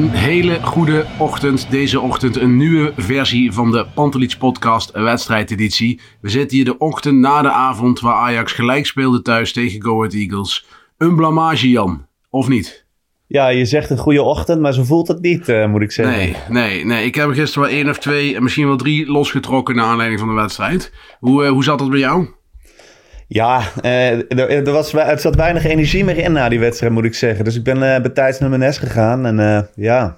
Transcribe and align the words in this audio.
Een 0.00 0.10
hele 0.10 0.62
goede 0.62 1.06
ochtend. 1.18 1.70
Deze 1.70 2.00
ochtend 2.00 2.36
een 2.36 2.56
nieuwe 2.56 2.92
versie 2.96 3.52
van 3.52 3.70
de 3.70 3.86
Pantelits 3.94 4.36
podcast 4.36 4.90
wedstrijdeditie. 4.90 6.00
We 6.20 6.28
zitten 6.28 6.56
hier 6.56 6.64
de 6.64 6.78
ochtend 6.78 7.18
na 7.18 7.42
de 7.42 7.50
avond 7.50 8.00
waar 8.00 8.14
Ajax 8.14 8.52
gelijk 8.52 8.86
speelde 8.86 9.22
thuis 9.22 9.52
tegen 9.52 9.82
Go 9.82 9.96
Ahead 9.96 10.12
Eagles. 10.12 10.66
Een 10.98 11.16
blamage 11.16 11.70
Jan, 11.70 12.06
of 12.30 12.48
niet? 12.48 12.86
Ja, 13.26 13.48
je 13.48 13.64
zegt 13.64 13.90
een 13.90 13.98
goede 13.98 14.22
ochtend, 14.22 14.60
maar 14.60 14.72
zo 14.72 14.84
voelt 14.84 15.08
het 15.08 15.20
niet, 15.20 15.48
uh, 15.48 15.66
moet 15.66 15.82
ik 15.82 15.92
zeggen. 15.92 16.16
Nee, 16.16 16.36
nee, 16.48 16.84
nee. 16.84 17.04
Ik 17.04 17.14
heb 17.14 17.28
er 17.28 17.34
gisteren 17.34 17.68
wel 17.68 17.78
één 17.78 17.88
of 17.88 17.98
twee, 17.98 18.36
en 18.36 18.42
misschien 18.42 18.66
wel 18.66 18.76
drie 18.76 19.06
losgetrokken 19.06 19.74
naar 19.74 19.84
aanleiding 19.84 20.20
van 20.20 20.28
de 20.28 20.34
wedstrijd. 20.34 20.92
Hoe, 21.18 21.44
uh, 21.44 21.50
hoe 21.50 21.64
zat 21.64 21.78
dat 21.78 21.90
bij 21.90 21.98
jou? 21.98 22.28
Ja, 23.32 23.62
uh, 23.82 24.10
er, 24.10 24.50
er, 24.50 24.72
was, 24.72 24.92
er 24.92 25.18
zat 25.18 25.34
weinig 25.34 25.64
energie 25.64 26.04
meer 26.04 26.16
in 26.16 26.32
na 26.32 26.48
die 26.48 26.60
wedstrijd, 26.60 26.92
moet 26.92 27.04
ik 27.04 27.14
zeggen. 27.14 27.44
Dus 27.44 27.56
ik 27.56 27.64
ben 27.64 27.76
uh, 27.76 28.12
bij 28.12 28.36
naar 28.38 28.48
mijn 28.48 28.60
nest 28.60 28.78
gegaan. 28.78 29.26
En 29.26 29.38
uh, 29.38 29.60
ja, 29.74 30.16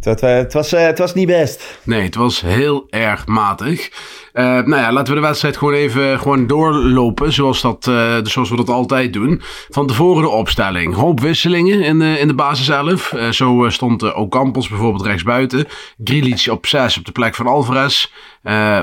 het, 0.00 0.20
het, 0.20 0.52
was, 0.52 0.70
het 0.70 0.98
was 0.98 1.14
niet 1.14 1.26
best. 1.26 1.78
Nee, 1.82 2.02
het 2.02 2.14
was 2.14 2.40
heel 2.40 2.86
erg 2.90 3.26
matig. 3.26 3.90
Uh, 4.34 4.44
nou 4.44 4.76
ja, 4.76 4.92
laten 4.92 5.14
we 5.14 5.20
de 5.20 5.26
wedstrijd 5.26 5.56
gewoon 5.56 5.74
even 5.74 6.18
gewoon 6.18 6.46
doorlopen. 6.46 7.32
Zoals, 7.32 7.60
dat, 7.60 7.86
uh, 7.86 8.16
zoals 8.22 8.50
we 8.50 8.56
dat 8.56 8.68
altijd 8.68 9.12
doen. 9.12 9.42
Van 9.68 9.86
tevoren 9.86 10.22
de 10.22 10.28
opstelling. 10.28 10.94
Hoop 10.94 11.20
wisselingen 11.20 11.82
in 11.82 11.98
de, 11.98 12.18
in 12.18 12.26
de 12.26 12.34
basis 12.34 12.68
11. 12.68 13.12
Uh, 13.12 13.30
zo 13.30 13.68
stond 13.68 14.14
Ocampos 14.14 14.68
bijvoorbeeld 14.68 15.06
rechtsbuiten. 15.06 15.66
Grilic 16.04 16.46
op 16.50 16.66
6 16.66 16.98
op 16.98 17.04
de 17.04 17.12
plek 17.12 17.34
van 17.34 17.46
Alvarez. 17.46 18.10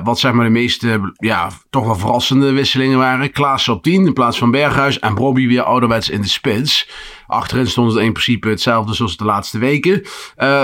wat 0.04 0.20
zeg 0.20 0.32
maar 0.32 0.46
de 0.46 0.52
meeste, 0.52 1.14
ja, 1.16 1.50
toch 1.70 1.86
wel 1.86 1.96
verrassende 1.96 2.52
wisselingen 2.52 2.98
waren. 2.98 3.32
Klaas 3.32 3.68
op 3.68 3.84
10 3.84 4.06
in 4.06 4.14
plaats 4.14 4.38
van 4.38 4.52
Berghuis. 4.52 5.00
En 5.00 5.16
Bobby 5.16 5.48
weer 5.48 5.64
ouderwets 5.64 6.10
in 6.10 6.22
de 6.22 6.28
spits. 6.28 6.90
Achterin 7.28 7.68
stond 7.68 7.94
het 7.94 8.04
in 8.04 8.12
principe 8.14 8.50
hetzelfde 8.50 8.94
zoals 8.94 9.18
de 9.18 9.26
laatste 9.26 9.60
weken. 9.60 10.02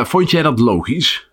vond 0.03 0.31
jij 0.31 0.41
dat 0.41 0.59
logisch? 0.59 1.27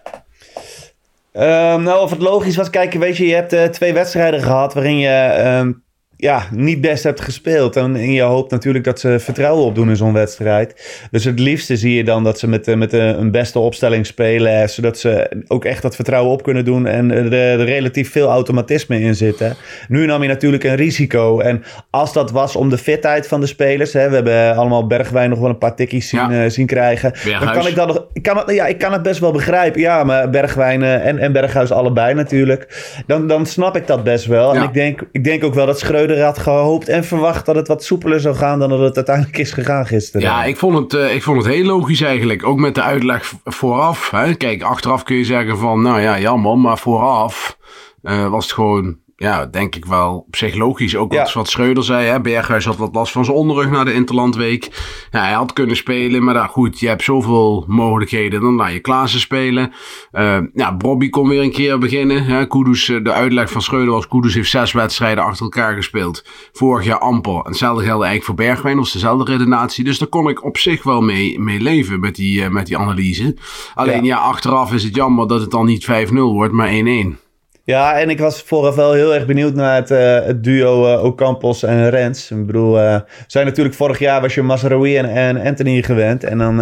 Um, 1.36 1.82
nou, 1.82 2.00
of 2.00 2.10
het 2.10 2.20
logisch 2.20 2.56
was, 2.56 2.70
kijk, 2.70 2.92
weet 2.92 3.16
je, 3.16 3.26
je 3.26 3.34
hebt 3.34 3.52
uh, 3.52 3.64
twee 3.64 3.92
wedstrijden 3.92 4.42
gehad 4.42 4.74
waarin 4.74 4.98
je 4.98 5.44
um, 5.60 5.82
ja, 6.16 6.46
niet 6.52 6.80
best 6.80 7.04
hebt 7.04 7.20
gespeeld. 7.20 7.76
En, 7.76 7.96
en 7.96 8.12
je 8.12 8.22
hoopt 8.22 8.50
natuurlijk 8.50 8.84
dat 8.84 9.00
ze 9.00 9.18
vertrouwen 9.18 9.64
opdoen 9.64 9.88
in 9.88 9.96
zo'n 9.96 10.12
wedstrijd. 10.12 10.98
Dus 11.10 11.24
het 11.24 11.38
liefste 11.38 11.76
zie 11.76 11.94
je 11.94 12.04
dan 12.04 12.24
dat 12.24 12.38
ze 12.38 12.48
met, 12.48 12.76
met 12.76 12.92
een 12.92 13.30
beste 13.30 13.58
opstelling 13.58 14.06
spelen. 14.06 14.68
Zodat 14.68 14.98
ze 14.98 15.42
ook 15.46 15.64
echt 15.64 15.82
dat 15.82 15.94
vertrouwen 15.94 16.32
op 16.32 16.42
kunnen 16.42 16.64
doen. 16.64 16.86
En 16.86 17.10
er, 17.10 17.32
er 17.32 17.64
relatief 17.64 18.10
veel 18.10 18.28
automatisme 18.28 19.00
in 19.00 19.14
zitten. 19.14 19.56
Nu 19.88 20.06
nam 20.06 20.22
je 20.22 20.28
natuurlijk 20.28 20.64
een 20.64 20.76
risico. 20.76 21.40
En 21.40 21.62
als 21.90 22.12
dat 22.12 22.30
was 22.30 22.56
om 22.56 22.70
de 22.70 22.78
fitheid 22.78 23.28
van 23.28 23.40
de 23.40 23.46
spelers. 23.46 23.92
Hè, 23.92 24.08
we 24.08 24.14
hebben 24.14 24.56
allemaal 24.56 24.86
Bergwijn 24.86 25.30
nog 25.30 25.38
wel 25.38 25.50
een 25.50 25.58
paar 25.58 25.76
tikkies 25.76 26.08
zien, 26.08 26.30
ja. 26.30 26.44
uh, 26.44 26.50
zien 26.50 26.66
krijgen. 26.66 27.10
Berghuis. 27.10 27.44
Dan 27.44 27.52
kan 27.52 27.66
ik 27.66 27.74
dat 27.74 27.86
nog. 27.86 28.06
Ik 28.24 28.32
kan, 28.32 28.38
het, 28.38 28.54
ja, 28.54 28.66
ik 28.66 28.78
kan 28.78 28.92
het 28.92 29.02
best 29.02 29.20
wel 29.20 29.32
begrijpen. 29.32 29.80
Ja, 29.80 30.04
maar 30.04 30.30
Bergwijn 30.30 30.80
uh, 30.80 31.06
en, 31.06 31.18
en 31.18 31.32
Berghuis 31.32 31.72
allebei 31.72 32.14
natuurlijk. 32.14 32.92
Dan, 33.06 33.26
dan 33.26 33.46
snap 33.46 33.76
ik 33.76 33.86
dat 33.86 34.04
best 34.04 34.26
wel. 34.26 34.54
Ja. 34.54 34.60
En 34.60 34.66
ik 34.66 34.74
denk, 34.74 35.02
ik 35.12 35.24
denk 35.24 35.44
ook 35.44 35.54
wel 35.54 35.66
dat 35.66 35.78
Schreuder 35.78 36.22
had 36.22 36.38
gehoopt 36.38 36.88
en 36.88 37.04
verwacht 37.04 37.46
dat 37.46 37.54
het 37.54 37.68
wat 37.68 37.84
soepeler 37.84 38.20
zou 38.20 38.34
gaan 38.34 38.58
dan 38.58 38.68
dat 38.68 38.80
het 38.80 38.96
uiteindelijk 38.96 39.38
is 39.38 39.52
gegaan 39.52 39.86
gisteren. 39.86 40.26
Ja, 40.26 40.44
ik 40.44 40.56
vond 40.56 40.92
het, 40.92 41.02
uh, 41.02 41.14
ik 41.14 41.22
vond 41.22 41.44
het 41.44 41.54
heel 41.54 41.64
logisch 41.64 42.00
eigenlijk. 42.00 42.46
Ook 42.46 42.58
met 42.58 42.74
de 42.74 42.82
uitleg 42.82 43.32
vooraf. 43.44 44.10
Hè. 44.10 44.34
Kijk, 44.34 44.62
achteraf 44.62 45.02
kun 45.02 45.16
je 45.16 45.24
zeggen 45.24 45.58
van, 45.58 45.82
nou 45.82 46.00
ja, 46.00 46.18
jammer, 46.18 46.58
maar 46.58 46.78
vooraf 46.78 47.56
uh, 48.02 48.28
was 48.28 48.44
het 48.44 48.52
gewoon 48.52 48.96
ja, 49.24 49.46
denk 49.46 49.76
ik 49.76 49.84
wel 49.84 50.24
op 50.26 50.36
zich 50.36 50.54
logisch. 50.54 50.96
Ook 50.96 51.12
ja. 51.12 51.28
wat 51.34 51.48
Schreuder 51.48 51.84
zei. 51.84 52.06
Hè? 52.06 52.20
Berghuis 52.20 52.64
had 52.64 52.76
wat 52.76 52.94
last 52.94 53.12
van 53.12 53.24
zijn 53.24 53.36
onderrug 53.36 53.70
na 53.70 53.84
de 53.84 53.92
Interlandweek. 53.92 54.70
Ja, 55.10 55.20
hij 55.20 55.32
had 55.32 55.52
kunnen 55.52 55.76
spelen. 55.76 56.24
Maar 56.24 56.34
nou, 56.34 56.48
goed, 56.48 56.80
je 56.80 56.88
hebt 56.88 57.02
zoveel 57.02 57.64
mogelijkheden. 57.66 58.40
Dan 58.40 58.54
laat 58.54 58.72
je 58.72 58.80
Klaassen 58.80 59.20
spelen. 59.20 59.72
Uh, 60.12 60.38
ja, 60.54 60.76
Bobby 60.76 61.08
kon 61.08 61.28
weer 61.28 61.42
een 61.42 61.52
keer 61.52 61.78
beginnen. 61.78 62.24
Hè? 62.24 62.46
Kudus, 62.46 62.86
de 63.02 63.12
uitleg 63.12 63.50
van 63.50 63.62
Schreuder 63.62 63.92
was... 63.92 64.08
Kudus 64.08 64.34
heeft 64.34 64.50
zes 64.50 64.72
wedstrijden 64.72 65.24
achter 65.24 65.44
elkaar 65.44 65.74
gespeeld. 65.74 66.24
Vorig 66.52 66.84
jaar 66.84 66.98
amper. 66.98 67.34
En 67.34 67.42
hetzelfde 67.44 67.84
geldt 67.84 68.04
eigenlijk 68.04 68.24
voor 68.24 68.46
Bergwijn. 68.46 68.78
Is 68.78 68.92
dezelfde 68.92 69.32
redenatie. 69.32 69.84
Dus 69.84 69.98
daar 69.98 70.08
kon 70.08 70.28
ik 70.28 70.44
op 70.44 70.58
zich 70.58 70.82
wel 70.82 71.00
mee, 71.00 71.40
mee 71.40 71.60
leven 71.60 72.00
met 72.00 72.14
die, 72.14 72.40
uh, 72.40 72.48
met 72.48 72.66
die 72.66 72.78
analyse. 72.78 73.36
Alleen 73.74 74.04
ja. 74.04 74.16
ja, 74.16 74.22
achteraf 74.22 74.72
is 74.72 74.82
het 74.82 74.94
jammer 74.94 75.26
dat 75.26 75.40
het 75.40 75.50
dan 75.50 75.66
niet 75.66 75.86
5-0 76.10 76.12
wordt, 76.12 76.52
maar 76.52 76.70
1-1. 76.70 77.23
Ja, 77.66 77.98
en 77.98 78.10
ik 78.10 78.18
was 78.18 78.42
vooraf 78.42 78.74
wel 78.74 78.92
heel 78.92 79.14
erg 79.14 79.26
benieuwd 79.26 79.54
naar 79.54 79.74
het, 79.74 79.90
uh, 79.90 80.26
het 80.26 80.44
duo 80.44 80.94
uh, 80.94 81.04
Ocampos 81.04 81.62
en 81.62 81.90
Rens. 81.90 82.30
Ik 82.30 82.46
bedoel, 82.46 82.80
uh, 82.80 82.96
zijn 83.26 83.46
natuurlijk 83.46 83.74
vorig 83.74 83.98
jaar 83.98 84.20
was 84.20 84.34
je 84.34 84.42
Mazraoui 84.42 84.96
en, 84.96 85.40
Anthony 85.40 85.82
gewend. 85.82 86.24
En 86.24 86.38
dan, 86.38 86.56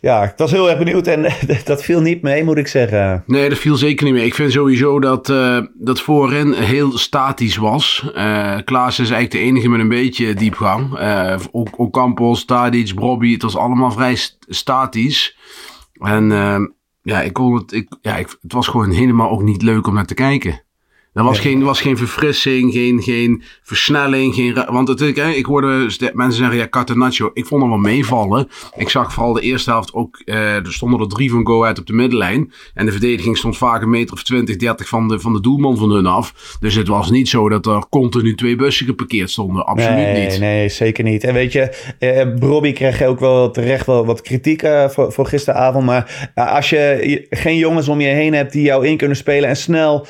ja, 0.00 0.22
ik 0.22 0.32
was 0.36 0.50
heel 0.50 0.70
erg 0.70 0.78
benieuwd 0.78 1.06
en 1.06 1.26
dat 1.64 1.82
viel 1.82 2.00
niet 2.00 2.22
mee, 2.22 2.44
moet 2.44 2.56
ik 2.56 2.66
zeggen. 2.66 3.22
Nee, 3.26 3.48
dat 3.48 3.58
viel 3.58 3.76
zeker 3.76 4.04
niet 4.04 4.14
mee. 4.14 4.24
Ik 4.24 4.34
vind 4.34 4.52
sowieso 4.52 5.00
dat, 5.00 5.26
dat 5.74 6.00
voorin 6.00 6.52
heel 6.52 6.98
statisch 6.98 7.56
was. 7.56 8.10
Klaas 8.64 8.98
is 8.98 9.10
eigenlijk 9.10 9.30
de 9.30 9.38
enige 9.38 9.68
met 9.68 9.80
een 9.80 9.88
beetje 9.88 10.34
diepgang. 10.34 10.98
Ocampos, 11.76 12.44
Tadic, 12.44 12.94
Bobby, 12.94 13.32
het 13.32 13.42
was 13.42 13.56
allemaal 13.56 13.90
vrij 13.90 14.16
statisch. 14.48 15.36
En 16.00 16.30
ja, 17.02 17.22
ik 17.22 17.32
kon 17.32 17.54
het, 17.54 17.72
ik, 17.72 17.96
ja, 18.00 18.16
ik, 18.16 18.38
het 18.42 18.52
was 18.52 18.68
gewoon 18.68 18.90
helemaal 18.90 19.30
ook 19.30 19.42
niet 19.42 19.62
leuk 19.62 19.86
om 19.86 19.94
naar 19.94 20.06
te 20.06 20.14
kijken. 20.14 20.62
Er 21.12 21.22
was, 21.22 21.38
geen, 21.38 21.62
was 21.62 21.80
geen 21.80 21.96
verfrissing, 21.96 22.72
geen, 22.72 23.02
geen 23.02 23.42
versnelling. 23.62 24.34
Geen, 24.34 24.64
want 24.66 24.88
het, 24.88 25.00
ik, 25.00 25.16
ik 25.16 25.46
hoorde 25.46 25.68
mensen 26.12 26.32
zeggen, 26.32 26.56
ja, 26.56 26.68
Catenaccio. 26.68 27.30
Ik 27.34 27.46
vond 27.46 27.60
hem 27.60 27.70
wel 27.70 27.80
meevallen. 27.80 28.48
Ik 28.76 28.88
zag 28.88 29.12
vooral 29.12 29.32
de 29.32 29.40
eerste 29.40 29.70
helft 29.70 29.94
ook, 29.94 30.22
uh, 30.24 30.54
er 30.54 30.72
stonden 30.72 31.00
er 31.00 31.08
drie 31.08 31.30
van 31.30 31.46
Go 31.46 31.64
uit 31.64 31.78
op 31.78 31.86
de 31.86 31.92
middenlijn. 31.92 32.52
En 32.74 32.86
de 32.86 32.92
verdediging 32.92 33.36
stond 33.36 33.56
vaak 33.56 33.82
een 33.82 33.90
meter 33.90 34.14
of 34.14 34.22
20, 34.22 34.56
30 34.56 34.88
van 34.88 35.08
de, 35.08 35.20
van 35.20 35.32
de 35.32 35.40
doelman 35.40 35.76
van 35.76 35.90
hun 35.90 36.06
af. 36.06 36.56
Dus 36.60 36.74
het 36.74 36.88
was 36.88 37.10
niet 37.10 37.28
zo 37.28 37.48
dat 37.48 37.66
er 37.66 37.88
continu 37.88 38.34
twee 38.34 38.56
bussen 38.56 38.86
geparkeerd 38.86 39.30
stonden. 39.30 39.66
Absoluut 39.66 39.96
nee, 39.96 40.28
niet. 40.28 40.38
Nee, 40.38 40.68
zeker 40.68 41.04
niet. 41.04 41.24
En 41.24 41.34
weet 41.34 41.52
je, 41.52 41.94
uh, 41.98 42.34
Bobby 42.38 42.72
kreeg 42.72 43.02
ook 43.02 43.20
wel 43.20 43.50
terecht 43.50 43.86
wel 43.86 44.06
wat 44.06 44.20
kritiek 44.20 44.62
uh, 44.62 44.88
voor, 44.88 45.12
voor 45.12 45.26
gisteravond. 45.26 45.84
Maar 45.84 46.30
als 46.34 46.70
je 46.70 47.26
geen 47.30 47.56
jongens 47.56 47.88
om 47.88 48.00
je 48.00 48.08
heen 48.08 48.34
hebt 48.34 48.52
die 48.52 48.62
jou 48.62 48.86
in 48.86 48.96
kunnen 48.96 49.16
spelen 49.16 49.48
en 49.48 49.56
snel 49.56 50.06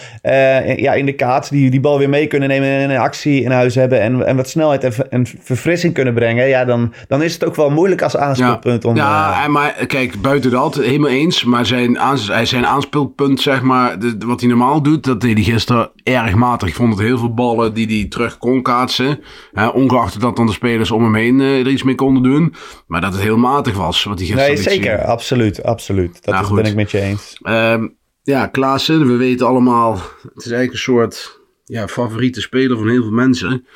ja, 0.76 0.91
ja, 0.92 0.98
in 0.98 1.06
de 1.06 1.12
kaats 1.12 1.50
die, 1.50 1.70
die 1.70 1.80
bal 1.80 1.98
weer 1.98 2.08
mee 2.08 2.26
kunnen 2.26 2.48
nemen 2.48 2.68
en 2.68 2.90
een 2.90 2.98
actie 2.98 3.42
in 3.42 3.50
huis 3.50 3.74
hebben 3.74 4.00
en, 4.00 4.26
en 4.26 4.36
wat 4.36 4.48
snelheid 4.48 4.84
en, 4.84 5.10
en 5.10 5.26
verfrissing 5.40 5.94
kunnen 5.94 6.14
brengen, 6.14 6.48
ja, 6.48 6.64
dan, 6.64 6.92
dan 7.08 7.22
is 7.22 7.32
het 7.32 7.44
ook 7.44 7.56
wel 7.56 7.70
moeilijk 7.70 8.02
als 8.02 8.16
aanspeelpunt. 8.16 8.82
Ja, 8.82 8.88
om, 8.88 8.96
ja 8.96 9.48
maar 9.48 9.86
kijk, 9.86 10.20
buiten 10.20 10.50
dat, 10.50 10.74
helemaal 10.74 11.10
eens. 11.10 11.44
Maar 11.44 11.66
zijn, 11.66 11.98
zijn 12.42 12.66
aanspeelpunt, 12.66 13.40
zeg 13.40 13.62
maar, 13.62 13.98
de, 13.98 14.16
wat 14.26 14.40
hij 14.40 14.48
normaal 14.48 14.82
doet, 14.82 15.04
dat 15.04 15.20
deed 15.20 15.34
hij 15.34 15.42
gisteren 15.42 15.90
erg 16.02 16.34
matig. 16.34 16.68
Ik 16.68 16.74
vond 16.74 16.92
het 16.94 17.06
heel 17.06 17.18
veel 17.18 17.34
ballen 17.34 17.74
die 17.74 17.86
hij 17.86 18.08
terug 18.08 18.38
kon 18.38 18.62
kaatsen. 18.62 19.20
Hè, 19.52 19.66
ongeacht 19.66 20.20
dat 20.20 20.36
dan 20.36 20.46
de 20.46 20.52
spelers 20.52 20.90
om 20.90 21.02
hem 21.02 21.14
heen 21.14 21.40
er 21.40 21.68
iets 21.68 21.82
mee 21.82 21.94
konden 21.94 22.22
doen. 22.22 22.54
Maar 22.86 23.00
dat 23.00 23.12
het 23.12 23.22
heel 23.22 23.36
matig 23.36 23.76
was, 23.76 24.04
wat 24.04 24.18
hij 24.18 24.26
gisteren 24.26 24.54
Nee, 24.54 24.62
zeker. 24.62 25.04
Absoluut, 25.04 25.62
absoluut. 25.62 26.24
Dat 26.24 26.34
nou, 26.34 26.54
ben 26.54 26.64
ik 26.64 26.74
met 26.74 26.90
je 26.90 27.00
eens. 27.00 27.38
Um, 27.42 28.00
ja, 28.22 28.46
Klaassen, 28.46 29.06
we 29.06 29.16
weten 29.16 29.46
allemaal, 29.46 29.92
het 30.22 30.44
is 30.44 30.50
eigenlijk 30.50 30.72
een 30.72 30.78
soort 30.78 31.40
ja, 31.64 31.88
favoriete 31.88 32.40
speler 32.40 32.76
van 32.76 32.88
heel 32.88 33.02
veel 33.02 33.12
mensen. 33.12 33.66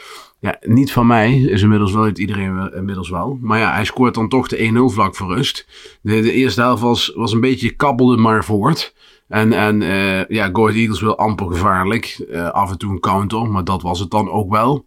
Ja, 0.40 0.56
niet 0.60 0.92
van 0.92 1.06
mij, 1.06 1.38
is 1.38 1.62
inmiddels 1.62 1.92
wel 1.92 2.02
uit 2.02 2.18
iedereen 2.18 2.72
inmiddels 2.74 3.10
wel. 3.10 3.38
Maar 3.40 3.58
ja, 3.58 3.72
hij 3.72 3.84
scoort 3.84 4.14
dan 4.14 4.28
toch 4.28 4.48
de 4.48 4.90
1-0 4.90 4.94
vlak 4.94 5.16
voor 5.16 5.34
rust. 5.34 5.66
De, 6.02 6.20
de, 6.20 6.32
eerste 6.32 6.60
helft 6.60 6.82
was, 6.82 7.12
was 7.14 7.32
een 7.32 7.40
beetje 7.40 7.70
kabbelde 7.70 8.16
maar 8.16 8.44
voort. 8.44 8.94
En, 9.28 9.52
en 9.52 9.80
uh, 9.80 10.24
ja, 10.24 10.50
Eagles 10.52 11.00
wil 11.00 11.18
amper 11.18 11.46
gevaarlijk. 11.46 12.26
Uh, 12.30 12.50
af 12.50 12.70
en 12.70 12.78
toe 12.78 12.90
een 12.90 13.00
counter, 13.00 13.50
maar 13.50 13.64
dat 13.64 13.82
was 13.82 14.00
het 14.00 14.10
dan 14.10 14.30
ook 14.30 14.50
wel. 14.50 14.86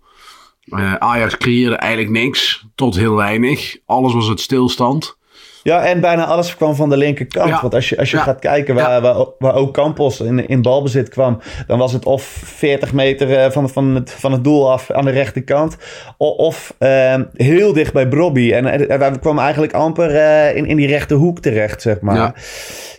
Uh, 0.65 0.93
Ajax 0.93 1.37
creëerde 1.37 1.75
eigenlijk 1.75 2.11
niks, 2.11 2.65
tot 2.75 2.95
heel 2.95 3.15
weinig. 3.15 3.77
Alles 3.85 4.13
was 4.13 4.27
het 4.27 4.39
stilstand. 4.39 5.17
Ja, 5.63 5.85
en 5.85 5.99
bijna 5.99 6.25
alles 6.25 6.55
kwam 6.55 6.75
van 6.75 6.89
de 6.89 6.97
linkerkant. 6.97 7.61
Want 7.61 7.73
als 7.73 7.89
je, 7.89 7.97
als 7.97 8.11
je 8.11 8.17
gaat 8.17 8.39
kijken 8.39 8.75
waar, 8.75 9.01
waar, 9.01 9.25
waar, 9.39 9.55
ook 9.55 9.73
Campos 9.73 10.19
in, 10.19 10.47
in 10.47 10.61
balbezit 10.61 11.09
kwam, 11.09 11.39
dan 11.67 11.79
was 11.79 11.93
het 11.93 12.05
of 12.05 12.23
40 12.43 12.93
meter 12.93 13.37
eh, 13.37 13.51
van, 13.51 13.69
van, 13.69 13.95
het, 13.95 14.11
van 14.11 14.31
het 14.31 14.43
doel 14.43 14.71
af 14.71 14.91
aan 14.91 15.05
de 15.05 15.11
rechterkant, 15.11 15.77
of, 16.17 16.37
of 16.37 16.73
uh, 16.79 17.15
heel 17.33 17.73
dicht 17.73 17.93
bij 17.93 18.07
Brobby. 18.07 18.51
En 18.51 18.65
uh, 18.65 19.09
we 19.09 19.19
kwamen 19.19 19.43
eigenlijk 19.43 19.73
amper 19.73 20.11
uh, 20.11 20.55
in, 20.55 20.65
in 20.65 20.77
die 20.77 20.87
rechterhoek 20.87 21.39
terecht, 21.39 21.81
zeg 21.81 22.01
maar. 22.01 22.43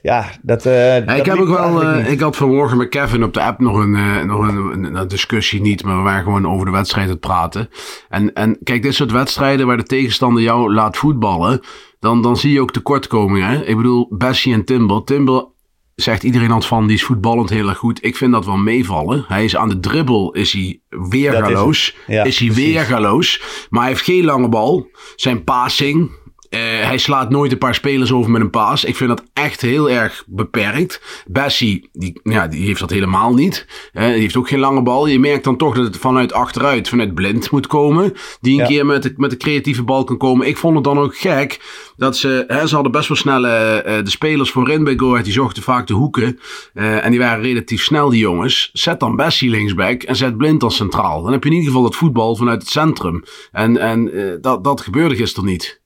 Ja, 0.02 0.24
dat. 0.42 0.62
Ja, 0.62 1.14
ik 1.14 1.26
heb 1.26 1.38
ook 1.38 1.48
wel. 1.48 1.96
ik 1.96 2.20
had 2.20 2.36
vanmorgen 2.36 2.76
met 2.76 2.88
Kevin 2.88 3.24
op 3.24 3.34
de 3.34 3.40
app 3.40 3.60
nog 3.60 3.76
een, 3.76 4.26
nog 4.26 4.48
een, 4.48 4.94
een, 4.94 5.08
discussie 5.08 5.60
niet, 5.60 5.84
maar 5.84 5.96
we 5.96 6.02
waren 6.02 6.22
gewoon 6.22 6.46
over 6.46 6.66
de 6.66 6.72
wedstrijd 6.72 7.06
aan 7.06 7.12
het 7.12 7.20
praten. 7.20 7.68
En, 8.08 8.32
en 8.32 8.58
kijk, 8.62 8.82
dit 8.82 8.94
soort 8.94 9.12
wedstrijden 9.12 9.66
waar 9.66 9.76
de 9.76 9.82
tegenstander 9.82 10.42
jou 10.42 10.74
laat 10.74 10.96
voetballen 10.96 11.60
dan, 12.00 12.22
dan 12.22 12.36
zie 12.36 12.52
je 12.52 12.60
ook 12.60 12.72
tekortkomingen. 12.72 13.68
Ik 13.68 13.76
bedoel, 13.76 14.06
Bessie 14.10 14.52
en 14.52 14.64
Timber. 14.64 15.04
Timber 15.04 15.46
zegt 15.94 16.22
iedereen 16.22 16.50
altijd 16.50 16.66
van, 16.66 16.86
die 16.86 16.96
is 16.96 17.04
voetballend 17.04 17.50
heel 17.50 17.68
erg 17.68 17.78
goed. 17.78 18.04
Ik 18.04 18.16
vind 18.16 18.32
dat 18.32 18.44
wel 18.44 18.56
meevallen. 18.56 19.24
Hij 19.28 19.44
is 19.44 19.56
aan 19.56 19.68
de 19.68 19.80
dribbel, 19.80 20.32
is 20.32 20.52
hij 20.52 20.80
weergaloos. 20.88 21.96
Is, 22.06 22.14
ja, 22.14 22.24
is, 22.24 22.38
hij 22.38 22.52
weergaloos. 22.52 23.42
Maar 23.70 23.80
hij 23.80 23.90
heeft 23.90 24.04
geen 24.04 24.24
lange 24.24 24.48
bal. 24.48 24.90
Zijn 25.16 25.44
passing, 25.44 26.10
uh, 26.50 26.60
hij 26.60 26.98
slaat 26.98 27.30
nooit 27.30 27.52
een 27.52 27.58
paar 27.58 27.74
spelers 27.74 28.12
over 28.12 28.30
met 28.30 28.40
een 28.40 28.50
paas. 28.50 28.84
Ik 28.84 28.96
vind 28.96 29.08
dat 29.08 29.22
echt 29.32 29.60
heel 29.60 29.90
erg 29.90 30.24
beperkt. 30.26 31.24
Bessie, 31.26 31.88
die, 31.92 32.20
ja, 32.22 32.48
die 32.48 32.66
heeft 32.66 32.80
dat 32.80 32.90
helemaal 32.90 33.34
niet. 33.34 33.66
Uh, 33.92 34.04
die 34.04 34.20
heeft 34.20 34.36
ook 34.36 34.48
geen 34.48 34.58
lange 34.58 34.82
bal. 34.82 35.06
Je 35.06 35.18
merkt 35.18 35.44
dan 35.44 35.56
toch 35.56 35.74
dat 35.74 35.84
het 35.84 35.96
vanuit 35.96 36.32
achteruit, 36.32 36.88
vanuit 36.88 37.14
blind 37.14 37.50
moet 37.50 37.66
komen. 37.66 38.12
Die 38.40 38.60
een 38.60 38.66
keer 38.66 38.86
met 38.86 39.02
de, 39.02 39.14
met 39.16 39.30
de 39.30 39.36
creatieve 39.36 39.82
bal 39.82 40.04
kan 40.04 40.18
komen. 40.18 40.46
Ik 40.46 40.56
vond 40.56 40.74
het 40.74 40.84
dan 40.84 40.98
ook 40.98 41.16
gek 41.16 41.60
dat 41.96 42.16
ze, 42.16 42.44
hè, 42.46 42.66
ze 42.66 42.74
hadden 42.74 42.92
best 42.92 43.08
wel 43.08 43.16
snelle, 43.16 43.84
uh, 43.86 44.04
de 44.04 44.10
spelers 44.10 44.50
voorin 44.50 44.84
bij 44.84 44.96
Go 44.96 45.22
die 45.22 45.32
zochten 45.32 45.62
vaak 45.62 45.86
de 45.86 45.94
hoeken. 45.94 46.38
en 46.74 47.10
die 47.10 47.20
waren 47.20 47.42
relatief 47.42 47.82
snel, 47.82 48.08
die 48.08 48.20
jongens. 48.20 48.70
Zet 48.72 49.00
dan 49.00 49.16
Bessie 49.16 49.50
linksback 49.50 50.02
en 50.02 50.16
zet 50.16 50.36
blind 50.36 50.62
als 50.62 50.76
centraal. 50.76 51.22
Dan 51.22 51.32
heb 51.32 51.42
je 51.44 51.50
in 51.50 51.56
ieder 51.56 51.70
geval 51.70 51.86
het 51.86 51.96
voetbal 51.96 52.36
vanuit 52.36 52.62
het 52.62 52.70
centrum. 52.70 53.24
En, 53.52 53.76
en 53.76 54.10
dat, 54.40 54.64
dat 54.64 54.80
gebeurde 54.80 55.16
gisteren 55.16 55.48
niet. 55.50 55.79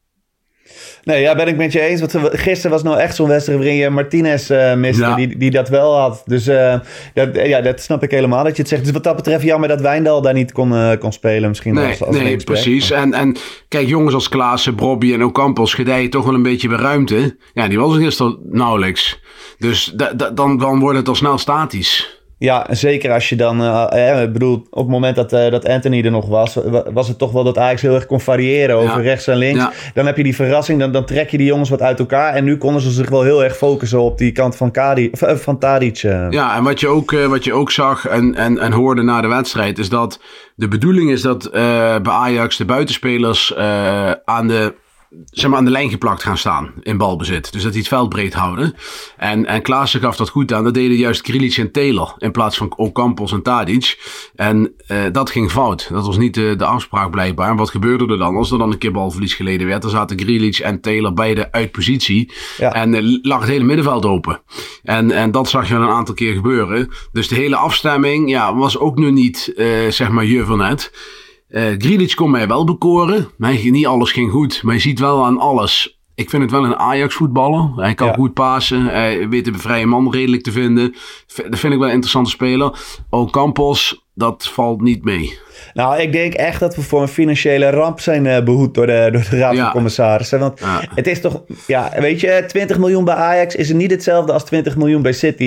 Nee, 1.05 1.20
ja, 1.20 1.34
ben 1.34 1.49
ik 1.49 1.56
met 1.56 1.72
je 1.72 1.81
eens. 1.81 2.00
Want 2.00 2.14
gisteren 2.32 2.70
was 2.70 2.82
nou 2.82 2.99
echt 2.99 3.16
zo'n 3.16 3.28
wedstrijd 3.28 3.58
waarin 3.58 3.76
je 3.76 3.90
Martinez 3.90 4.50
uh, 4.50 4.75
miste, 4.75 5.12
die, 5.16 5.38
die 5.38 5.50
dat 5.50 5.69
wel 5.69 5.99
had. 5.99 6.22
Dus 6.25 6.49
uh, 6.49 6.75
dat, 7.14 7.28
ja, 7.32 7.61
dat 7.61 7.81
snap 7.81 8.02
ik 8.02 8.11
helemaal 8.11 8.44
dat 8.44 8.56
je 8.56 8.62
het 8.62 8.70
zegt. 8.70 8.84
Dus 8.84 8.93
wat 8.93 9.05
dat 9.05 9.16
betreft 9.16 9.44
jammer 9.44 9.69
dat 9.69 9.81
Wijndal 9.81 10.22
daar 10.22 10.34
niet 10.34 10.52
kon, 10.52 10.72
uh, 10.72 10.90
kon 10.99 11.12
spelen 11.12 11.49
misschien. 11.49 11.75
Nee, 11.75 11.88
als, 11.88 12.02
als 12.02 12.16
nee 12.16 12.37
precies. 12.37 12.90
En, 12.90 13.12
en 13.12 13.37
kijk, 13.69 13.88
jongens 13.88 14.14
als 14.14 14.28
Klaassen, 14.28 14.75
Brobby 14.75 15.12
en 15.12 15.25
Ocampos 15.25 15.75
gedijen 15.75 16.11
toch 16.11 16.25
wel 16.25 16.34
een 16.34 16.43
beetje 16.43 16.69
bij 16.69 16.78
ruimte. 16.78 17.37
Ja, 17.52 17.69
die 17.69 17.78
was 17.78 17.94
er 17.94 18.02
gisteren 18.02 18.38
nauwelijks. 18.50 19.20
Dus 19.58 19.94
dan, 20.34 20.58
dan 20.58 20.78
wordt 20.78 20.99
het 20.99 21.08
al 21.08 21.14
snel 21.14 21.38
statisch. 21.38 22.22
Ja, 22.44 22.67
zeker 22.70 23.12
als 23.12 23.29
je 23.29 23.37
dan, 23.37 23.61
uh, 23.62 24.23
ik 24.23 24.32
bedoel, 24.32 24.67
op 24.70 24.82
het 24.82 24.88
moment 24.88 25.17
dat, 25.17 25.32
uh, 25.32 25.50
dat 25.50 25.69
Anthony 25.69 26.05
er 26.05 26.11
nog 26.11 26.26
was, 26.26 26.58
was 26.93 27.08
het 27.08 27.19
toch 27.19 27.32
wel 27.32 27.44
dat 27.44 27.58
Ajax 27.58 27.82
heel 27.82 27.94
erg 27.94 28.06
kon 28.06 28.20
variëren 28.20 28.76
over 28.76 29.02
rechts 29.02 29.26
en 29.26 29.37
links. 29.37 29.64
Dan 29.94 30.06
heb 30.06 30.17
je 30.17 30.23
die 30.23 30.35
verrassing, 30.35 30.81
dan, 30.81 30.93
dan 30.93 31.05
trek 31.05 31.31
je 31.31 31.37
die 31.37 31.46
jongens 31.46 31.70
wat 31.70 31.82
uit 31.82 31.99
elkaar. 31.99 32.35
En 32.35 32.44
nu 32.44 32.56
konden 32.56 32.82
ze 32.82 32.91
zich 32.91 33.08
wel 33.08 33.23
heel 33.23 33.44
erg 33.44 33.56
focussen 33.56 34.00
op 34.00 34.19
die 34.19 34.32
kant 34.32 34.56
van, 34.56 34.70
Kadi, 34.70 35.11
van 35.19 35.58
Tadic. 35.58 35.96
Ja, 36.31 36.56
en 36.56 36.62
wat 36.62 36.81
je 36.81 36.88
ook, 36.88 37.11
wat 37.29 37.44
je 37.44 37.52
ook 37.52 37.70
zag 37.70 38.06
en, 38.06 38.35
en, 38.35 38.58
en 38.58 38.73
hoorde 38.73 39.02
na 39.02 39.20
de 39.20 39.29
wedstrijd, 39.29 39.79
is 39.79 39.88
dat 39.88 40.20
de 40.55 40.69
bedoeling 40.69 41.11
is 41.11 41.23
dat 41.23 41.49
bij 41.52 42.12
Ajax 42.12 42.56
de 42.56 42.64
buitenspelers 42.64 43.56
aan 44.25 44.49
de 44.49 44.75
zeg 45.31 45.50
maar, 45.50 45.58
aan 45.58 45.64
de 45.64 45.70
lijn 45.70 45.90
geplakt 45.90 46.22
gaan 46.22 46.38
staan 46.38 46.72
in 46.82 46.96
balbezit. 46.96 47.52
Dus 47.52 47.62
dat 47.62 47.70
hij 47.70 47.81
het 47.81 47.88
veld 47.88 48.08
breed 48.08 48.34
houden. 48.34 48.75
En, 49.16 49.46
en 49.46 49.62
Klaassen 49.62 50.00
gaf 50.00 50.16
dat 50.16 50.28
goed 50.28 50.52
aan. 50.52 50.64
Dat 50.64 50.75
deden 50.75 50.96
juist 50.96 51.22
Krilic 51.22 51.56
en 51.56 51.72
Taylor 51.72 52.14
in 52.19 52.31
plaats 52.31 52.56
van 52.56 52.76
Ocampos 52.76 53.32
en 53.32 53.43
Tadic. 53.43 53.99
En 54.34 54.75
uh, 54.88 55.02
dat 55.12 55.31
ging 55.31 55.50
fout. 55.50 55.88
Dat 55.93 56.06
was 56.06 56.16
niet 56.16 56.34
de, 56.34 56.55
de 56.56 56.64
afspraak 56.64 57.11
blijkbaar. 57.11 57.50
En 57.50 57.56
wat 57.56 57.70
gebeurde 57.70 58.06
er 58.06 58.19
dan? 58.19 58.37
Als 58.37 58.50
er 58.50 58.58
dan 58.58 58.72
een 58.72 58.78
keer 58.78 58.93
balverlies 58.93 59.34
geleden 59.34 59.66
werd, 59.66 59.82
dan 59.82 59.90
zaten 59.90 60.16
Krilic 60.16 60.58
en 60.58 60.81
Taylor 60.81 61.12
beide 61.12 61.52
uit 61.52 61.72
positie. 61.72 62.32
Ja. 62.56 62.72
En 62.72 62.94
uh, 62.94 63.19
lag 63.22 63.40
het 63.40 63.49
hele 63.49 63.64
middenveld 63.64 64.05
open. 64.05 64.43
En, 64.82 65.11
en 65.11 65.31
dat 65.31 65.49
zag 65.49 65.69
je 65.69 65.75
een 65.75 65.88
aantal 65.88 66.14
keer 66.14 66.34
gebeuren. 66.34 66.90
Dus 67.12 67.28
de 67.28 67.34
hele 67.34 67.56
afstemming 67.56 68.31
ja, 68.31 68.56
was 68.56 68.78
ook 68.78 68.96
nu 68.96 69.11
niet, 69.11 69.52
uh, 69.56 69.90
zeg 69.90 70.08
maar, 70.08 70.25
je 70.25 70.44
van 70.44 70.61
het. 70.61 70.93
Uh, 71.49 71.62
Grealish 71.79 72.14
kon 72.14 72.31
mij 72.31 72.49
wel 72.49 72.64
bekoren. 72.64 73.29
Nee, 73.37 73.70
niet 73.70 73.87
alles 73.87 74.12
ging 74.12 74.31
goed, 74.31 74.62
maar 74.62 74.75
je 74.75 74.81
ziet 74.81 74.99
wel 74.99 75.25
aan 75.25 75.38
alles. 75.38 75.99
Ik 76.14 76.31
vind 76.31 76.43
het 76.43 76.50
wel 76.50 76.64
een 76.64 76.76
Ajax 76.76 77.14
voetballer. 77.14 77.73
Hij 77.76 77.94
kan 77.94 78.14
goed 78.14 78.35
pasen. 78.35 78.85
Hij 78.85 79.29
weet 79.29 79.44
de 79.44 79.58
vrije 79.58 79.87
man 79.87 80.11
redelijk 80.11 80.43
te 80.43 80.52
vinden. 80.52 80.94
Dat 81.35 81.58
vind 81.58 81.73
ik 81.73 81.79
wel 81.79 81.88
een 81.88 81.94
interessante 81.94 82.31
speler. 82.31 82.79
Ook 83.11 83.31
Campos, 83.31 84.04
dat 84.14 84.50
valt 84.52 84.81
niet 84.81 85.05
mee. 85.05 85.38
Nou, 85.75 86.00
ik 86.00 86.12
denk 86.12 86.35
echt 86.35 86.61
dat 86.61 86.76
we 86.76 86.83
voor 86.83 87.02
een 87.02 87.09
financiële 87.09 87.71
ramp 87.71 88.00
zijn 88.00 88.25
uh, 88.25 88.42
behoed 88.42 88.75
door 88.75 88.87
de, 88.87 89.09
door 89.12 89.26
de 89.30 89.38
Raad 89.38 89.56
van 89.56 89.71
Commissarissen. 89.71 90.38
Want 90.38 90.61
het 90.94 91.06
is 91.06 91.21
toch, 91.21 91.42
ja, 91.66 91.92
weet 91.99 92.21
je, 92.21 92.44
20 92.47 92.78
miljoen 92.78 93.04
bij 93.04 93.14
Ajax 93.14 93.54
is 93.54 93.73
niet 93.73 93.90
hetzelfde 93.90 94.33
als 94.33 94.44
20 94.44 94.76
miljoen 94.76 95.02
bij 95.02 95.12
City. 95.12 95.44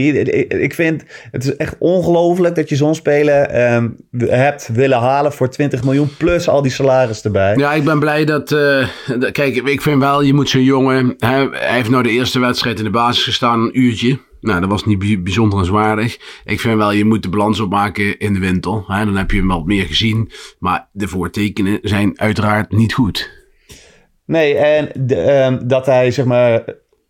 Ik 0.47 0.73
vind, 0.73 1.03
het 1.31 1.43
is 1.43 1.55
echt 1.55 1.75
ongelooflijk 1.79 2.55
dat 2.55 2.69
je 2.69 2.75
zo'n 2.75 2.95
speler 2.95 3.73
um, 3.73 3.95
hebt 4.17 4.69
willen 4.73 4.99
halen 4.99 5.33
voor 5.33 5.49
20 5.49 5.83
miljoen 5.83 6.09
plus 6.17 6.49
al 6.49 6.61
die 6.61 6.71
salaris 6.71 7.21
erbij. 7.21 7.55
Ja, 7.55 7.73
ik 7.73 7.83
ben 7.83 7.99
blij 7.99 8.25
dat, 8.25 8.51
uh, 8.51 8.87
kijk, 9.31 9.55
ik 9.55 9.81
vind 9.81 10.01
wel, 10.01 10.21
je 10.21 10.33
moet 10.33 10.49
zo'n 10.49 10.63
jongen, 10.63 11.13
hij 11.17 11.47
heeft 11.51 11.89
nou 11.89 12.03
de 12.03 12.09
eerste 12.09 12.39
wedstrijd 12.39 12.77
in 12.77 12.83
de 12.83 12.89
basis 12.89 13.23
gestaan, 13.23 13.61
een 13.61 13.79
uurtje. 13.79 14.19
Nou, 14.41 14.59
dat 14.59 14.69
was 14.69 14.85
niet 14.85 15.23
bijzonder 15.23 15.65
zwaardig. 15.65 16.41
Ik 16.45 16.59
vind 16.59 16.77
wel, 16.77 16.91
je 16.91 17.05
moet 17.05 17.23
de 17.23 17.29
balans 17.29 17.59
opmaken 17.59 18.19
in 18.19 18.33
de 18.33 18.39
winter. 18.39 18.83
Hè? 18.87 19.05
Dan 19.05 19.15
heb 19.15 19.31
je 19.31 19.37
hem 19.37 19.47
wat 19.47 19.65
meer 19.65 19.85
gezien. 19.85 20.31
Maar 20.59 20.87
de 20.91 21.07
voortekenen 21.07 21.79
zijn 21.81 22.19
uiteraard 22.19 22.71
niet 22.71 22.93
goed. 22.93 23.45
Nee, 24.25 24.55
en 24.55 24.89
de, 25.07 25.43
um, 25.43 25.67
dat 25.67 25.85
hij 25.85 26.11
zeg 26.11 26.25
maar 26.25 26.63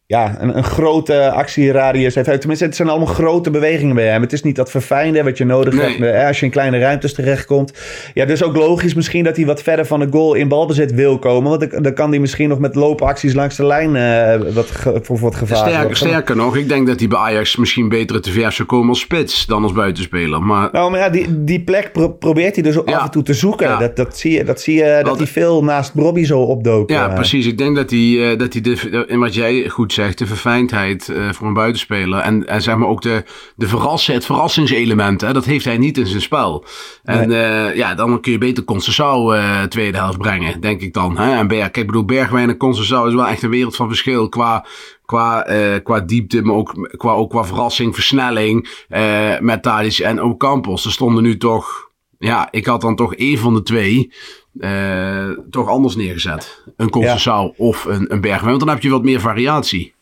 ja, 0.08 0.36
een, 0.40 0.58
een 0.58 0.64
grote 0.64 1.32
actieradius 1.32 2.16
heeft. 2.16 2.40
Tenminste, 2.40 2.66
het 2.66 2.76
zijn 2.76 2.90
allemaal 2.90 3.08
grote 3.08 3.50
bewegingen 3.50 3.96
bij 3.96 4.08
hem. 4.08 4.22
Het 4.22 4.34
is 4.34 4.44
niet 4.44 4.56
dat 4.56 4.72
verfijnde 4.72 5.24
wat 5.24 5.38
je 5.38 5.46
nodig 5.46 5.82
hebt 5.82 6.26
als 6.28 6.40
je 6.40 6.46
in 6.46 6.52
kleine 6.52 6.80
ruimtes 6.80 7.14
terechtkomt. 7.14 7.74
Ja, 8.14 8.26
dus 8.26 8.44
ook 8.44 8.56
logisch 8.56 8.94
misschien 8.94 9.24
dat 9.24 9.36
hij 9.36 9.46
wat 9.46 9.62
verder 9.62 9.86
van 9.86 10.00
de 10.00 10.08
goal 10.12 10.34
in 10.34 10.48
balbezit 10.48 10.94
wil 10.94 11.20
komen. 11.20 11.50
Want 11.50 11.84
dan, 11.84 11.94
kan 11.94 12.10
hij 12.10 12.20
misschien 12.20 12.50
nog 12.50 12.60
met 12.60 12.76
loopacties 12.76 13.34
langs 13.34 13.56
de 13.56 13.66
lijn 13.66 13.96
uh, 13.96 14.54
wat, 14.54 14.72
voor 15.02 15.20
wat 15.20 15.36
gevaar 15.36 15.70
sterker, 15.70 15.96
sterker 15.96 16.36
nog, 16.36 16.58
ik 16.58 16.70
denk 16.70 16.88
dat 16.88 17.00
hij 17.00 17.08
bij 17.08 17.20
Ajax 17.20 17.56
misschien 17.56 17.90
beter 17.90 18.22
te 18.22 18.32
ver 18.32 18.52
zou 18.52 18.68
komen 18.68 18.90
als 18.90 19.00
spits 19.00 19.46
dan 19.46 19.64
als 19.64 19.72
buitenspeler. 19.72 20.44
Maar... 20.44 20.70
Nou, 20.72 20.92
maar 20.92 21.00
ja, 21.00 21.10
die, 21.10 21.44
die 21.44 21.64
plek 21.64 21.92
probeert 22.20 22.54
hij 22.54 22.64
dus 22.64 22.86
af 22.86 23.04
en 23.04 23.12
toe 23.12 23.24
te 23.24 23.34
zoeken. 23.34 23.80
Dat, 23.80 23.96
dat 23.96 24.18
zie 24.18 24.32
je, 24.32 24.44
dat, 24.44 24.62
zie 24.62 24.76
je, 24.76 25.02
dat 25.04 25.18
hij 25.18 25.28
veel 25.28 25.64
naast 25.64 25.92
Robbie 25.96 26.26
zo 26.26 26.40
opdook. 26.40 26.90
Ja, 26.90 27.08
precies. 27.08 27.46
Ik 27.46 27.58
denk 27.58 27.76
dat 27.76 27.90
hij, 27.90 28.00
uh, 28.00 28.38
dat 28.38 28.54
hij 28.54 28.62
de, 28.62 29.06
in 29.08 29.20
wat 29.20 29.34
jij 29.34 29.70
goed 29.70 29.96
zegt, 29.98 30.18
de 30.18 30.28
verfijndheid 30.28 31.08
uh, 31.08 31.32
voor 31.32 31.48
een 31.48 31.54
buitenspeler. 31.54 32.20
En, 32.20 32.48
en 32.48 32.62
zeg 32.62 32.76
maar 32.76 32.88
ook 32.88 33.02
de, 33.02 33.24
de 33.56 33.68
verrassen, 33.68 34.14
het 34.14 34.26
verrassingselement, 34.26 35.22
hè, 35.22 35.34
dat 35.34 35.46
heeft 35.46 35.66
hij 35.66 35.78
niet 35.78 35.98
in 35.98 36.08
zijn 36.08 36.22
spel. 36.22 36.66
En 37.04 37.28
nee. 37.28 37.70
uh, 37.70 37.76
ja, 37.76 37.96
dan 37.96 38.22
kun 38.22 38.32
je 38.32 38.38
beter 38.38 38.64
Concessao 38.64 39.34
uh, 39.34 39.64
tweede 39.64 39.98
helft 39.98 40.18
brengen, 40.18 40.62
denk 40.62 40.82
ik 40.82 40.94
dan. 40.94 41.18
Hè? 41.18 41.36
En 41.38 41.48
Berg, 41.48 41.72
ik 41.72 41.86
bedoel, 41.86 42.06
Bergwijn 42.06 42.50
en 42.50 42.58
Concessao 42.58 43.08
is 43.08 43.14
wel 43.14 43.28
echt 43.28 43.44
een 43.44 43.50
wereld 43.50 43.76
van 43.76 43.88
verschil 43.88 44.30
qua, 44.30 44.66
Qua, 45.06 45.46
eh, 45.46 45.84
qua 45.84 46.00
diepte, 46.00 46.42
maar 46.42 46.56
ook 46.56 46.90
qua, 46.98 47.12
ook 47.12 47.30
qua 47.30 47.46
verrassing, 47.46 47.94
versnelling. 47.94 48.86
eh, 48.90 49.40
met 49.40 49.64
Tadic 49.64 49.98
en 49.98 50.24
Ocampos. 50.24 50.86
Er 50.86 50.92
stonden 50.92 51.24
nu 51.24 51.38
toch... 51.38 51.87
Ja, 52.20 52.48
ik 52.52 52.66
had 52.66 52.82
dan 52.82 52.96
toch 52.96 53.16
één 53.16 53.38
van 53.38 53.54
de 53.54 53.64
twee 53.64 54.12
eh, 54.60 55.30
toch 55.50 55.68
anders 55.68 55.96
neergezet. 55.96 56.64
Een 56.78 56.90
Concessao 56.90 57.54
of 57.58 57.86
een, 57.86 58.14
een 58.14 58.22
Bergwijn. 58.22 58.50
Want 58.50 58.60
dan 58.60 58.70
heb 58.70 58.82
je 58.84 58.90
wat 58.90 59.04
meer 59.04 59.20
variatie. 59.20 59.94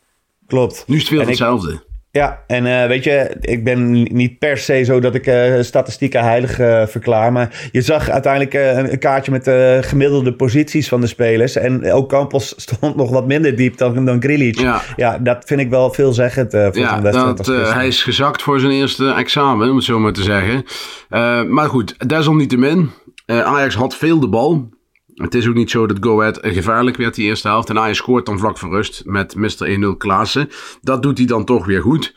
Klopt. 0.48 0.84
Nu 0.88 0.95
is 0.95 1.01
het 1.01 1.10
veel 1.10 1.17
En 1.19 1.24
ik- 1.24 1.29
hetzelfde. 1.29 1.84
Ja, 2.15 2.43
en 2.48 2.65
eh, 2.65 2.88
weet 2.88 3.03
je, 3.03 3.36
ik 3.41 3.63
ben 3.63 3.91
niet 4.01 4.39
per 4.39 4.57
se 4.57 4.84
zo 4.84 5.00
dat 5.00 5.15
ik 5.15 5.27
eh, 5.27 5.62
statistieken 5.62 6.24
heilig 6.24 6.60
eh, 6.60 6.88
verklaar. 6.88 7.31
Maar 7.31 7.69
je 7.72 7.81
zag 7.81 8.10
uiteindelijk 8.10 8.53
een, 8.91 9.00
kaartje 9.00 9.31
met 9.31 9.45
de 9.45 9.79
gemiddelde 9.81 10.34
posities 10.34 10.88
van 10.88 11.01
de 11.01 11.07
spelers. 11.07 11.55
En 11.55 11.91
ook 11.91 12.10
Campos 12.10 12.53
stond 12.65 12.95
nog 12.95 13.10
wat 13.10 13.27
minder 13.27 13.55
diep 13.55 13.77
dan, 13.77 14.05
dan 14.05 14.22
Grealish. 14.22 14.60
Ja. 14.60 14.81
ja, 14.95 15.17
dat 15.17 15.43
vind 15.45 15.60
ik 15.60 15.69
wel 15.69 15.93
veelzeggend 15.93 16.51
voor 16.51 16.77
Ja, 16.77 17.01
wedstrijd. 17.01 17.38
dat, 17.38 17.48
gisteren. 17.48 17.74
hij 17.74 17.88
is 17.88 18.03
gezakt 18.03 18.41
voor 18.41 18.60
zijn 18.60 18.72
eerste 18.72 19.13
examen, 19.13 19.69
om 19.69 19.75
het 19.75 19.86
zo 19.86 20.00
maar 20.00 20.13
te 20.13 20.24
zeggen. 20.24 20.65
Maar 21.53 21.69
goed, 21.69 22.10
desalniettemin. 22.10 22.89
Ajax 23.25 23.75
had 23.75 23.95
veel 23.95 24.19
de 24.19 24.27
bal. 24.27 24.69
Het 25.15 25.36
is 25.36 25.48
ook 25.48 25.55
niet 25.55 25.72
zo 25.72 25.86
dat 25.86 25.98
Go 26.00 26.19
Ahead 26.19 26.39
gevaarlijk 26.41 26.98
werd 26.98 27.15
die 27.15 27.25
eerste 27.25 27.48
helft. 27.48 27.69
En 27.69 27.79
Ajax 27.79 27.98
scoort 27.98 28.25
dan 28.25 28.39
vlak 28.39 28.57
voor 28.57 28.69
rust 28.69 29.03
met 29.05 29.36
Mr. 29.36 29.93
1-0 29.93 29.98
Klaassen. 29.98 30.50
Dat 30.81 31.03
doet 31.03 31.17
hij 31.17 31.27
dan 31.27 31.45
toch 31.45 31.65
weer 31.65 31.81
goed. 31.81 32.15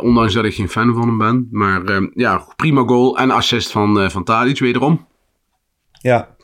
Ondanks 0.00 0.32
dat 0.32 0.44
ik 0.44 0.54
geen 0.54 0.68
fan 0.68 0.94
van 0.94 1.08
hem 1.08 1.18
ben. 1.18 1.48
Maar 1.50 1.84
eh, 1.84 2.06
ja, 2.14 2.46
prima 2.56 2.82
goal 2.86 3.18
en 3.18 3.30
assist 3.30 3.70
van, 3.70 4.00
eh 4.00 4.08
van 4.08 4.24
wederom. 4.58 5.06
Ja. 5.92 6.36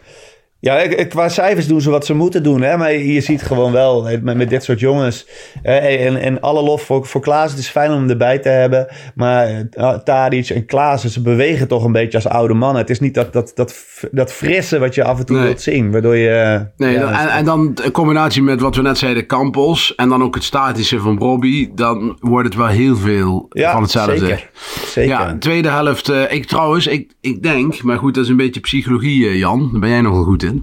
Ja, 0.65 0.79
ik- 0.79 1.09
qua 1.09 1.29
cijfers 1.29 1.67
doen 1.67 1.81
ze 1.81 1.91
wat 1.91 2.07
ze 2.07 2.15
moeten 2.15 2.43
doen. 2.43 2.63
Hè? 2.63 2.77
Maar 2.77 2.93
je 2.93 3.21
ziet 3.21 3.43
gewoon 3.43 3.73
wel 3.73 4.03
met, 4.23 4.37
met 4.37 4.51
dit 4.51 4.65
soort 4.65 4.81
jongens. 4.81 5.27
eh, 5.63 6.07
En, 6.07 6.17
en 6.17 6.41
alle 6.41 6.63
lof 6.63 6.83
voor, 6.83 7.07
voor 7.07 7.21
Klaas. 7.21 7.51
Het 7.51 7.61
is 7.61 7.69
fijn 7.69 7.91
om 7.91 7.99
hem 8.01 8.11
erbij 8.11 8.39
te 8.39 8.49
hebben. 8.49 8.87
Maar 9.15 9.51
uh, 9.79 9.91
Tadic 9.93 10.49
en 10.49 10.67
Klaas, 10.67 11.05
ze 11.05 11.23
bewegen 11.23 11.69
toch 11.69 11.85
een 11.85 11.93
beetje 11.93 12.17
als 12.19 12.29
oude 12.29 12.55
mannen. 12.55 12.81
Het 12.81 12.91
is 12.91 13.01
niet 13.01 13.15
dat, 13.15 13.33
dat, 13.33 13.53
dat, 13.55 13.75
dat 14.11 14.33
frisse 14.33 14.79
wat 14.79 14.95
je 14.95 15.05
af 15.05 15.19
en 15.19 15.27
toe 15.27 15.37
Nee. 15.37 15.45
wilt 15.47 15.61
zien. 15.61 15.91
Waardoor 15.93 16.17
je... 16.17 16.29
eh, 16.29 16.61
Nee, 16.77 16.93
ja, 16.95 17.01
dan- 17.01 17.13
en, 17.13 17.29
en 17.29 17.45
dan 17.45 17.77
in 17.85 17.91
combinatie 17.91 18.43
met 18.43 18.61
wat 18.61 18.77
we 18.77 18.83
net 18.83 18.99
zeiden, 18.99 19.27
Campos. 19.27 19.95
En 19.95 20.09
dan 20.09 20.23
ook 20.23 20.35
het 20.35 20.45
statische 20.45 20.99
van 21.01 21.17
Bobby. 21.19 21.71
Dan 21.75 22.17
wordt 22.21 22.49
het 22.49 22.57
wel 22.57 22.67
heel 22.67 22.97
veel 22.97 23.47
ja, 23.51 23.73
van 23.73 23.83
hetzelfde. 23.83 24.19
Zeker. 24.19 24.51
zeker. 24.87 25.11
Ja, 25.11 25.37
tweede 25.39 25.69
helft. 25.69 26.09
eh, 26.09 26.33
ik 26.33 26.47
trouwens, 26.47 26.87
ik, 26.87 27.13
ik 27.21 27.43
denk, 27.43 27.83
maar 27.83 27.99
goed, 27.99 28.15
dat 28.15 28.25
is 28.25 28.31
een 28.31 28.37
beetje 28.37 28.61
psychologie, 28.61 29.39
Jan. 29.39 29.69
Daar 29.73 29.81
ben 29.81 29.91
jij 29.91 30.01
nogal 30.01 30.23
goed 30.23 30.43
in. 30.43 30.54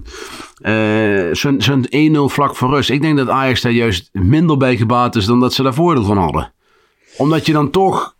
Eh, 0.62 1.28
Zo'n 1.32 1.60
zo'n 1.60 1.86
1-0 1.90 2.28
vlak 2.28 2.56
voor 2.56 2.70
rust. 2.70 2.90
Ik 2.90 3.02
denk 3.02 3.16
dat 3.16 3.28
Ajax 3.28 3.60
daar 3.60 3.72
juist 3.72 4.08
minder 4.12 4.56
bij 4.56 4.76
gebaat 4.76 5.16
is 5.16 5.24
dan 5.26 5.40
dat 5.40 5.54
ze 5.54 5.62
daar 5.62 5.74
voordeel 5.74 6.04
van 6.04 6.16
hadden. 6.18 6.52
Omdat 7.16 7.46
je 7.46 7.52
dan 7.52 7.70
toch 7.70 8.16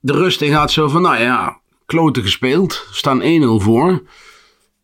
de 0.00 0.12
rust 0.12 0.40
in 0.42 0.50
gaat 0.52 0.70
zo 0.70 0.88
van, 0.88 1.02
nou 1.02 1.18
ja, 1.20 1.60
kloten 1.86 2.22
gespeeld. 2.22 2.86
Staan 2.90 3.22
1-0 3.22 3.24
voor. 3.60 4.02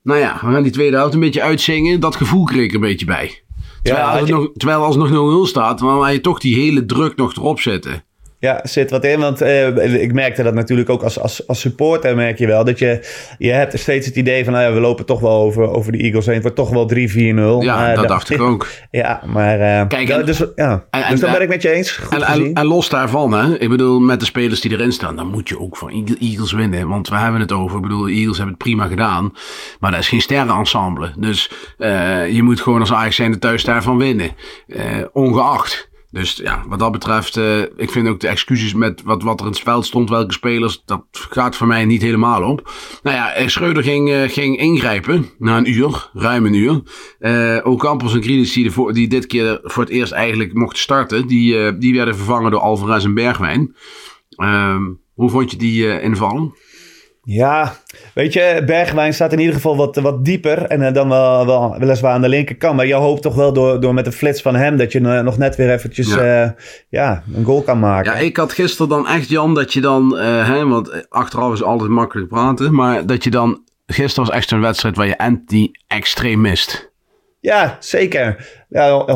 Nou 0.02 0.20
ja, 0.20 0.38
we 0.42 0.52
gaan 0.52 0.62
die 0.62 0.72
tweede 0.72 0.96
helft 0.96 1.14
een 1.14 1.20
beetje 1.20 1.42
uitzingen. 1.42 2.00
Dat 2.00 2.16
gevoel 2.16 2.44
kreeg 2.44 2.64
ik 2.64 2.72
een 2.72 2.80
beetje 2.80 3.06
bij. 3.06 3.42
Terwijl, 3.82 4.06
als, 4.06 4.20
het 4.20 4.28
nog, 4.28 4.50
terwijl 4.56 4.82
als 4.82 4.96
het 4.96 5.10
nog 5.10 5.46
0-0 5.46 5.48
staat, 5.48 5.78
dan 5.78 6.00
ga 6.02 6.08
je 6.08 6.20
toch 6.20 6.38
die 6.40 6.54
hele 6.54 6.84
druk 6.84 7.16
nog 7.16 7.34
erop 7.36 7.60
zetten. 7.60 8.04
Ja, 8.44 8.60
zit 8.62 8.90
wat 8.90 9.04
in. 9.04 9.20
Want 9.20 9.40
eh, 9.40 10.02
ik 10.02 10.12
merkte 10.12 10.42
dat 10.42 10.54
natuurlijk 10.54 10.90
ook 10.90 11.02
als, 11.02 11.20
als, 11.20 11.46
als 11.46 11.60
supporter 11.60 12.16
merk 12.16 12.38
je 12.38 12.46
wel. 12.46 12.64
Dat 12.64 12.78
je, 12.78 13.08
je 13.38 13.50
hebt 13.50 13.78
steeds 13.78 14.06
het 14.06 14.16
idee 14.16 14.44
van, 14.44 14.52
nou 14.52 14.64
ja, 14.64 14.72
we 14.72 14.80
lopen 14.80 15.06
toch 15.06 15.20
wel 15.20 15.30
over, 15.42 15.70
over 15.70 15.92
de 15.92 15.98
Eagles 15.98 16.26
heen. 16.26 16.34
Het 16.34 16.42
wordt 16.42 16.56
toch 16.58 16.70
wel 16.70 16.90
3-4-0. 17.62 17.64
Ja, 17.64 17.94
dat 17.94 18.08
dacht 18.08 18.30
ik 18.30 18.40
ook. 18.40 18.66
Ja, 18.90 19.22
maar... 19.26 19.60
eh, 19.60 19.86
Kijk, 19.88 20.08
en- 20.08 20.26
dus, 20.26 20.42
ja. 20.56 20.84
en- 20.90 21.04
dus 21.10 21.20
dan 21.20 21.32
ben 21.32 21.42
ik 21.42 21.48
met 21.48 21.62
je 21.62 21.70
eens. 21.70 21.90
Goed 21.90 22.22
En, 22.22 22.52
en, 22.54 22.66
los 22.66 22.88
daarvan, 22.88 23.32
hè, 23.32 23.58
ik 23.58 23.68
bedoel, 23.68 24.00
met 24.00 24.20
de 24.20 24.26
spelers 24.26 24.60
die 24.60 24.70
erin 24.72 24.92
staan, 24.92 25.16
dan 25.16 25.26
moet 25.30 25.48
je 25.48 25.60
ook 25.60 25.76
van 25.76 25.90
Eagle- 25.90 26.16
Eagles 26.20 26.52
winnen. 26.52 26.88
Want 26.88 27.08
we 27.08 27.16
hebben 27.16 27.40
het 27.40 27.52
over, 27.52 27.76
ik 27.76 27.82
bedoel, 27.82 28.02
de 28.04 28.12
Eagles 28.12 28.36
hebben 28.36 28.54
het 28.54 28.62
prima 28.64 28.86
gedaan. 28.86 29.32
Maar 29.80 29.90
dat 29.90 30.00
is 30.00 30.08
geen 30.08 30.20
sterrenensemble. 30.20 31.12
Dus 31.18 31.50
eh, 31.78 32.28
je 32.32 32.42
moet 32.42 32.60
gewoon 32.60 32.80
als 32.80 32.92
Ajax 32.92 33.16
zijn 33.16 33.32
de 33.32 33.38
thuis 33.38 33.64
daarvan 33.64 33.98
winnen. 33.98 34.30
Eh, 34.66 34.82
ongeacht. 35.12 35.92
Dus 36.14 36.36
ja, 36.36 36.64
wat 36.68 36.78
dat 36.78 36.92
betreft, 36.92 37.36
eh, 37.36 37.60
ik 37.60 37.90
vind 37.90 38.08
ook 38.08 38.20
de 38.20 38.28
excuses 38.28 38.74
met 38.74 39.02
wat, 39.02 39.22
wat 39.22 39.40
er 39.40 39.46
in 39.46 39.52
het 39.52 39.60
veld 39.60 39.86
stond, 39.86 40.10
welke 40.10 40.32
spelers, 40.32 40.82
dat 40.84 41.04
gaat 41.10 41.56
voor 41.56 41.66
mij 41.66 41.84
niet 41.84 42.02
helemaal 42.02 42.42
op. 42.42 42.72
Nou 43.02 43.16
ja, 43.16 43.32
eh, 43.32 43.48
Schreuder 43.48 43.82
ging, 43.82 44.10
eh, 44.10 44.28
ging 44.28 44.58
ingrijpen 44.58 45.30
na 45.38 45.56
een 45.56 45.70
uur, 45.70 46.10
ruim 46.12 46.46
een 46.46 46.54
uur. 46.54 46.82
Eh 47.18 47.58
ook 47.62 47.80
Campos 47.80 48.14
en 48.14 48.22
Grealish 48.22 48.54
die, 48.54 48.92
die 48.92 49.08
dit 49.08 49.26
keer 49.26 49.60
voor 49.62 49.82
het 49.82 49.92
eerst 49.92 50.12
eigenlijk 50.12 50.54
mochten 50.54 50.78
starten, 50.78 51.26
die, 51.26 51.78
die 51.78 51.94
werden 51.94 52.16
vervangen 52.16 52.50
door 52.50 52.60
Alvarez 52.60 53.04
en 53.04 53.14
Bergwijn. 53.14 53.74
Ehm, 54.28 54.82
hoe 55.14 55.30
vond 55.30 55.50
je 55.50 55.56
die 55.56 56.00
invallen? 56.00 56.54
Ja, 57.24 57.76
weet 58.14 58.32
je, 58.32 58.62
Bergwijn 58.66 59.14
staat 59.14 59.32
in 59.32 59.38
ieder 59.38 59.54
geval 59.54 59.76
wat, 59.76 59.96
wat 59.96 60.24
dieper. 60.24 60.62
En 60.62 60.82
eh, 60.82 60.92
dan 60.92 61.08
wel, 61.08 61.46
wel 61.46 61.78
weliswaar 61.78 62.12
aan 62.12 62.22
de 62.22 62.28
linkerkant. 62.28 62.76
Maar 62.76 62.86
je 62.86 62.94
hoopt 62.94 63.22
toch 63.22 63.34
wel 63.34 63.52
door, 63.52 63.80
door 63.80 63.94
met 63.94 64.04
de 64.04 64.12
flits 64.12 64.42
van 64.42 64.54
hem... 64.54 64.76
dat 64.76 64.92
je 64.92 65.00
eh, 65.00 65.20
nog 65.20 65.38
net 65.38 65.56
weer 65.56 65.72
eventjes 65.72 66.14
Ja. 66.14 66.24
ja. 66.24 66.54
ja, 66.88 67.22
een 67.34 67.44
goal 67.44 67.62
kan 67.62 67.78
maken. 67.78 68.12
Ja, 68.12 68.18
ik 68.18 68.36
had 68.36 68.52
gisteren 68.52 68.88
dan 68.88 69.08
echt, 69.08 69.28
Jan, 69.28 69.54
dat 69.54 69.72
je 69.72 69.80
dan, 69.80 70.18
eh, 70.18 70.48
hè, 70.48 70.66
want 70.66 71.10
achteraf 71.10 71.52
is 71.52 71.62
altijd 71.62 71.90
makkelijk 71.90 72.28
praten, 72.28 72.74
maar 72.74 73.06
dat 73.06 73.24
je 73.24 73.30
dan, 73.30 73.62
gisteren 73.86 74.26
was 74.26 74.36
echt 74.36 74.48
zo'n 74.48 74.60
wedstrijd 74.60 74.96
waar 74.96 75.06
je 75.06 75.18
anti-extreem 75.18 76.40
mist. 76.40 76.92
Ja, 77.44 77.76
zeker. 77.80 78.36
Ja, 78.68 79.06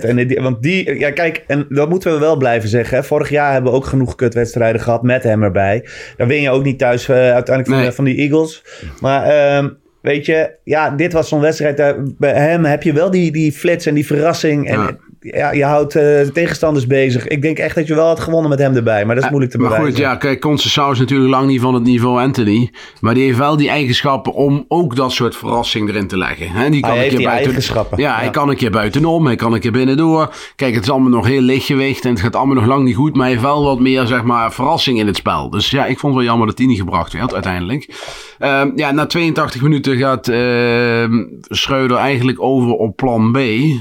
100% 0.00 0.04
En 0.04 0.16
die, 0.26 0.40
want 0.40 0.62
die, 0.62 0.98
ja, 0.98 1.10
kijk, 1.10 1.44
en 1.46 1.66
dat 1.68 1.88
moeten 1.88 2.12
we 2.12 2.18
wel 2.18 2.36
blijven 2.36 2.68
zeggen. 2.68 2.96
Hè. 2.96 3.04
Vorig 3.04 3.28
jaar 3.30 3.52
hebben 3.52 3.70
we 3.70 3.76
ook 3.76 3.84
genoeg 3.84 4.14
kutwedstrijden 4.14 4.80
gehad 4.80 5.02
met 5.02 5.22
hem 5.22 5.42
erbij. 5.42 5.84
Dan 6.16 6.28
win 6.28 6.40
je 6.42 6.50
ook 6.50 6.64
niet 6.64 6.78
thuis 6.78 7.08
eh, 7.08 7.16
uiteindelijk 7.16 7.66
van, 7.68 7.76
Nee. 7.76 7.86
de, 7.86 7.92
van 7.92 8.04
die 8.04 8.16
Eagles. 8.16 8.64
Maar 9.00 9.24
ehm, 9.24 9.68
weet 10.02 10.26
je, 10.26 10.50
ja, 10.64 10.90
dit 10.90 11.12
was 11.12 11.28
zo'n 11.28 11.40
wedstrijd. 11.40 11.76
daar- 11.76 11.96
bij 12.18 12.32
hem 12.34 12.64
heb 12.64 12.82
je 12.82 12.92
wel 12.92 13.10
die, 13.10 13.32
die 13.32 13.52
flits 13.52 13.86
en 13.86 13.94
die 13.94 14.06
verrassing. 14.06 14.68
En 14.68 14.78
Ja. 14.80 14.96
Ja, 15.20 15.52
je 15.52 15.64
houdt 15.64 15.94
eh, 15.96 16.02
de 16.02 16.30
tegenstanders 16.32 16.86
bezig. 16.86 17.26
Ik 17.26 17.42
denk 17.42 17.58
echt 17.58 17.74
dat 17.74 17.86
je 17.86 17.94
wel 17.94 18.06
had 18.06 18.20
gewonnen 18.20 18.50
met 18.50 18.58
hem 18.58 18.74
erbij. 18.76 19.04
Maar 19.04 19.14
dat 19.14 19.24
is 19.24 19.30
moeilijk 19.30 19.52
te 19.52 19.58
maar 19.58 19.68
bewijzen. 19.68 19.92
goed, 19.94 20.02
ja, 20.04 20.16
kijk, 20.16 20.40
Conceição 20.46 20.90
is 20.90 20.98
natuurlijk 20.98 21.30
lang 21.30 21.46
niet 21.46 21.60
van 21.60 21.74
het 21.74 21.82
niveau 21.82 22.20
Anthony. 22.20 22.70
Maar 23.00 23.14
die 23.14 23.24
heeft 23.24 23.38
wel 23.38 23.56
die 23.56 23.68
eigenschappen 23.68 24.32
om 24.32 24.64
ook 24.68 24.96
dat 24.96 25.12
soort 25.12 25.36
verrassing 25.36 25.88
erin 25.88 26.06
te 26.06 26.18
leggen. 26.18 26.50
Hè? 26.50 26.70
Die 26.70 26.80
kan 26.80 26.90
Hij 26.90 26.98
een 26.98 27.02
heeft 27.04 27.08
keer 27.08 27.16
die 27.18 27.26
buiten, 27.26 27.46
eigenschappen. 27.46 27.98
Ja, 27.98 28.14
hij 28.14 28.24
Ja. 28.24 28.30
kan 28.30 28.48
een 28.48 28.56
keer 28.56 28.70
buitenom, 28.70 29.26
hij 29.26 29.36
kan 29.36 29.52
een 29.52 29.60
keer 29.60 29.72
binnendoor. 29.72 30.34
Kijk, 30.56 30.74
het 30.74 30.84
is 30.84 30.90
allemaal 30.90 31.10
nog 31.10 31.26
heel 31.26 31.40
lichtgewicht 31.40 32.04
en 32.04 32.10
het 32.10 32.20
gaat 32.20 32.36
allemaal 32.36 32.54
nog 32.54 32.66
lang 32.66 32.84
niet 32.84 32.96
goed. 32.96 33.12
Maar 33.12 33.22
hij 33.22 33.30
heeft 33.30 33.42
wel 33.42 33.64
wat 33.64 33.80
meer, 33.80 34.06
zeg 34.06 34.22
maar, 34.22 34.52
verrassing 34.52 34.98
in 34.98 35.06
het 35.06 35.16
spel. 35.16 35.50
Dus 35.50 35.70
ja, 35.70 35.86
ik 35.86 35.98
vond 35.98 36.12
het 36.14 36.22
wel 36.22 36.30
jammer 36.30 36.46
dat 36.46 36.58
hij 36.58 36.66
niet 36.66 36.78
gebracht 36.78 37.12
werd 37.12 37.34
uiteindelijk. 37.34 37.94
Ehm, 38.38 38.70
ja, 38.74 38.90
na 38.90 39.06
82 39.06 39.62
minuten 39.62 39.96
gaat 39.96 40.28
ehm 40.28 41.24
Schreuder 41.48 41.96
eigenlijk 41.96 42.42
over 42.42 42.70
op 42.72 42.96
plan 42.96 43.32
B, 43.32 43.38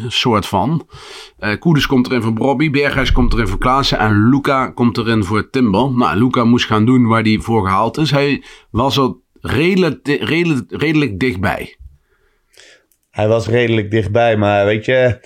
soort 0.08 0.46
van. 0.46 0.88
Eh 1.38 1.60
Koeders 1.60 1.86
komt 1.88 2.08
erin 2.08 2.22
voor 2.22 2.34
Bobby, 2.34 2.70
Berghuis 2.70 3.12
komt 3.12 3.34
erin 3.34 3.48
voor 3.48 3.60
Klaassen 3.60 3.98
en 4.00 4.30
Luca 4.30 4.68
komt 4.68 4.98
erin 4.98 5.24
voor 5.24 5.50
Timber. 5.50 5.92
Nou, 5.92 6.18
Luca 6.18 6.44
moest 6.44 6.66
gaan 6.66 6.86
doen 6.86 7.08
waar 7.08 7.22
hij 7.22 7.40
voor 7.42 7.66
gehaald 7.68 7.98
is. 7.98 8.12
Hij 8.12 8.44
was 8.70 8.98
er 8.98 9.16
redelijk, 9.42 10.08
redelijk, 10.08 10.72
redelijk 10.72 11.20
dichtbij. 11.20 11.78
Hij 13.10 13.28
was 13.28 13.48
redelijk 13.48 13.92
dichtbij, 13.92 14.38
maar 14.38 14.66
weet 14.66 14.86
je, 14.86 15.20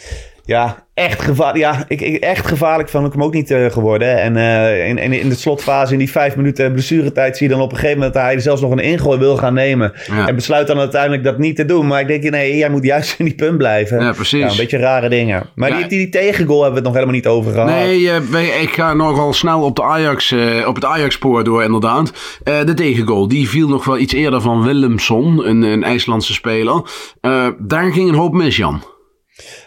ja, 0.43 0.87
echt, 0.99 1.21
gevaar, 1.21 1.57
ja, 1.57 1.85
ik, 1.87 2.01
ik, 2.01 2.23
echt 2.23 2.47
gevaarlijk 2.47 2.89
ik 2.89 3.11
hem 3.11 3.23
ook 3.23 3.33
niet 3.33 3.51
eh, 3.51 3.65
geworden. 3.65 4.21
En 4.21 4.37
eh, 4.37 4.87
in, 4.87 4.97
in, 4.97 5.13
in 5.13 5.29
de 5.29 5.35
slotfase, 5.35 5.93
in 5.93 5.99
die 5.99 6.11
vijf 6.11 6.35
minuten 6.35 6.71
blessuretijd, 6.71 7.37
zie 7.37 7.47
je 7.47 7.53
dan 7.53 7.61
op 7.61 7.71
een 7.71 7.77
gegeven 7.77 7.97
moment 7.97 8.13
dat 8.13 8.23
hij 8.23 8.39
zelfs 8.39 8.61
nog 8.61 8.71
een 8.71 8.79
ingooi 8.79 9.19
wil 9.19 9.37
gaan 9.37 9.53
nemen. 9.53 9.93
Ja. 10.11 10.27
En 10.27 10.35
besluit 10.35 10.67
dan 10.67 10.79
uiteindelijk 10.79 11.23
dat 11.23 11.37
niet 11.37 11.55
te 11.55 11.65
doen. 11.65 11.87
Maar 11.87 12.01
ik 12.01 12.07
denk, 12.07 12.23
nee, 12.23 12.57
jij 12.57 12.69
moet 12.69 12.83
juist 12.83 13.15
in 13.19 13.25
die 13.25 13.35
punt 13.35 13.57
blijven. 13.57 14.01
Ja, 14.01 14.11
precies. 14.11 14.51
een 14.51 14.57
beetje 14.57 14.77
rare 14.77 15.09
dingen. 15.09 15.49
Maar 15.55 15.69
Ja. 15.69 15.77
die, 15.77 15.87
die, 15.87 15.97
die 15.97 16.09
tegengoal 16.09 16.63
hebben 16.63 16.81
we 16.83 16.87
het 16.87 16.87
nog 16.87 16.93
helemaal 16.93 17.15
niet 17.15 17.27
over 17.27 17.51
gehad. 17.51 17.69
Nee, 17.69 18.09
eh, 18.09 18.61
ik 18.61 18.73
ga 18.73 18.93
nogal 18.93 19.33
snel 19.33 19.61
op, 19.61 19.75
de 19.75 19.83
Ajax, 19.83 20.35
op 20.65 20.75
het 20.75 20.85
Ajax-spoor 20.85 21.43
door, 21.43 21.63
inderdaad. 21.63 22.13
De 22.43 22.73
tegengoal, 22.73 23.27
die 23.27 23.49
viel 23.49 23.67
nog 23.67 23.85
wel 23.85 23.97
iets 23.97 24.13
eerder 24.13 24.41
van 24.41 24.63
Willemson, 24.63 25.47
een, 25.47 25.61
een 25.61 25.83
IJslandse 25.83 26.33
speler. 26.33 26.81
Daar 27.59 27.91
ging 27.91 28.09
een 28.09 28.15
hoop 28.15 28.33
mis, 28.33 28.57
Jan. 28.57 28.81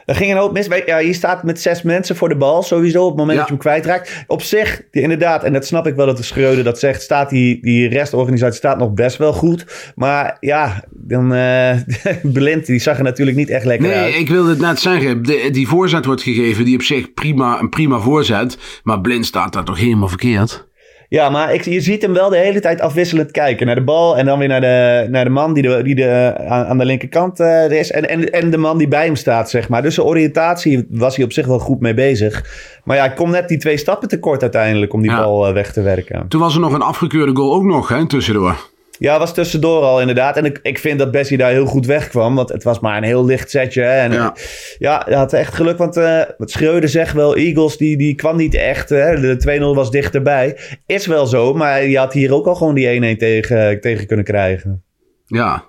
Er 0.07 0.15
ging 0.15 0.31
een 0.31 0.37
hoop 0.37 0.53
mis. 0.53 0.67
Ja, 0.87 0.99
je 0.99 1.13
staat 1.13 1.43
met 1.43 1.61
zes 1.61 1.83
mensen 1.83 2.17
voor 2.17 2.29
de 2.29 2.37
bal 2.37 2.63
sowieso 2.63 3.03
op 3.03 3.09
het 3.09 3.17
moment 3.19 3.39
Ja. 3.39 3.45
dat 3.45 3.47
je 3.49 3.53
hem 3.53 3.63
kwijtraakt. 3.63 4.25
Op 4.27 4.43
zich, 4.43 4.83
die, 4.91 5.03
inderdaad, 5.03 5.45
en 5.45 5.53
dat 5.53 5.67
snap 5.67 5.87
ik 5.87 5.95
wel 5.95 6.07
dat 6.07 6.17
de 6.17 6.23
Schreuder 6.23 6.65
dat 6.65 6.79
zegt, 6.79 7.03
staat 7.03 7.31
die, 7.31 7.63
die 7.63 7.89
restorganisatie 7.89 8.57
staat 8.57 8.79
nog 8.79 8.93
best 8.93 9.17
wel 9.17 9.33
goed. 9.33 9.93
Maar 9.95 10.37
ja, 10.41 10.85
dan 10.91 11.35
eh 11.35 11.77
Blind, 12.23 12.67
die 12.67 12.79
zag 12.79 12.97
er 12.99 13.05
natuurlijk 13.05 13.37
niet 13.37 13.51
echt 13.51 13.65
lekker 13.65 13.89
Nee, 13.89 13.97
uit. 13.97 14.15
ik 14.15 14.29
wilde 14.29 14.51
het 14.51 14.61
net 14.61 14.81
zeggen. 14.81 15.23
De, 15.23 15.49
die 15.53 15.69
voorzet 15.69 16.05
wordt 16.05 16.23
gegeven, 16.23 16.65
die 16.65 16.75
op 16.75 16.83
zich 16.83 17.13
prima, 17.15 17.61
een 17.61 17.69
prima 17.69 17.99
voorzet. 17.99 18.59
Maar 18.83 19.01
Blind 19.01 19.27
staat 19.27 19.53
daar 19.53 19.65
toch 19.65 19.79
helemaal 19.79 20.09
verkeerd. 20.09 20.71
Ja, 21.13 21.31
maar 21.31 21.55
ik, 21.55 21.65
je 21.65 21.81
ziet 21.81 22.03
hem 22.03 22.13
wel 22.13 22.29
de 22.29 22.37
hele 22.37 22.61
tijd 22.61 22.81
afwisselend 22.81 23.31
kijken. 23.31 23.67
Naar 23.67 23.75
de 23.75 23.83
bal 23.83 24.19
en 24.19 24.27
dan 24.27 24.39
weer 24.39 24.49
naar 24.49 24.61
de, 24.61 25.07
naar 25.11 25.25
de 25.25 25.31
man 25.31 25.55
die, 25.55 25.63
de, 25.63 25.83
die 25.83 25.95
de, 25.95 26.35
aan, 26.49 26.65
aan 26.65 26.79
de 26.79 26.85
linkerkant 26.85 27.41
uh, 27.41 27.71
is. 27.71 27.91
En, 27.91 28.09
en, 28.09 28.31
en 28.31 28.51
de 28.51 28.57
man 28.57 28.79
die 28.79 28.89
bij 28.89 29.05
hem 29.05 29.17
staat, 29.17 29.51
zeg 29.51 29.69
maar. 29.69 29.83
Dus 29.83 29.95
de 29.95 30.05
oriëntatie 30.05 30.87
was 30.91 31.17
hij 31.17 31.25
op 31.25 31.33
zich 31.33 31.47
wel 31.47 31.59
goed 31.59 31.81
mee 31.81 31.95
bezig. 31.95 32.45
Maar 32.85 32.97
ja, 32.97 33.05
ik 33.05 33.15
kom 33.15 33.31
net 33.31 33.49
die 33.49 33.59
twee 33.59 33.77
stappen 33.77 34.09
tekort 34.09 34.43
uiteindelijk 34.43 34.93
om 34.93 35.03
die 35.03 35.17
bal 35.17 35.49
uh, 35.49 35.55
weg 35.55 35.73
te 35.73 35.83
werken. 35.83 36.29
Toen 36.29 36.41
was 36.41 36.55
er 36.55 36.61
nog 36.61 36.73
een 36.73 36.83
afgekeurde 36.83 37.37
goal 37.37 37.55
ook 37.55 37.65
nog, 37.65 37.89
hè, 37.89 38.07
tussendoor. 38.07 38.71
Ja, 39.03 39.19
was 39.19 39.35
tussendoor 39.35 39.83
al 39.83 40.01
inderdaad. 40.01 40.37
En 40.37 40.45
ik, 40.45 40.59
ik 40.63 40.79
vind 40.79 40.99
dat 40.99 41.11
Bessie 41.11 41.37
daar 41.37 41.51
heel 41.51 41.67
goed 41.67 41.87
wegkwam. 41.87 42.35
Want 42.35 42.49
het 42.49 42.63
was 42.63 42.81
maar 42.81 42.97
een 42.97 43.03
heel 43.03 43.25
licht 43.25 43.51
setje. 43.51 43.83
En 43.83 44.13
ja, 44.13 44.37
ja 44.79 45.03
hij 45.05 45.15
had 45.15 45.33
echt 45.33 45.55
geluk. 45.55 45.79
Want 45.79 45.97
uh, 45.97 46.23
wat 46.39 46.51
Schreuder 46.51 46.89
zegt 46.89 47.13
wel, 47.13 47.37
Eagles 47.37 47.77
die, 47.77 47.97
die 47.97 48.15
kwam 48.15 48.37
niet 48.37 48.55
echt. 48.55 48.89
Hè. 48.89 49.21
De 49.21 49.59
2-0 49.73 49.77
was 49.77 49.91
dichterbij. 49.91 50.59
Is 50.87 51.07
wel 51.07 51.27
zo, 51.27 51.55
maar 51.55 51.85
je 51.85 51.99
had 51.99 52.13
hier 52.13 52.35
ook 52.35 52.47
al 52.47 52.55
gewoon 52.55 52.75
die 52.75 53.15
1-1 53.15 53.19
tegen, 53.19 53.81
tegen 53.81 54.07
kunnen 54.07 54.25
krijgen. 54.25 54.83
Ja, 55.27 55.65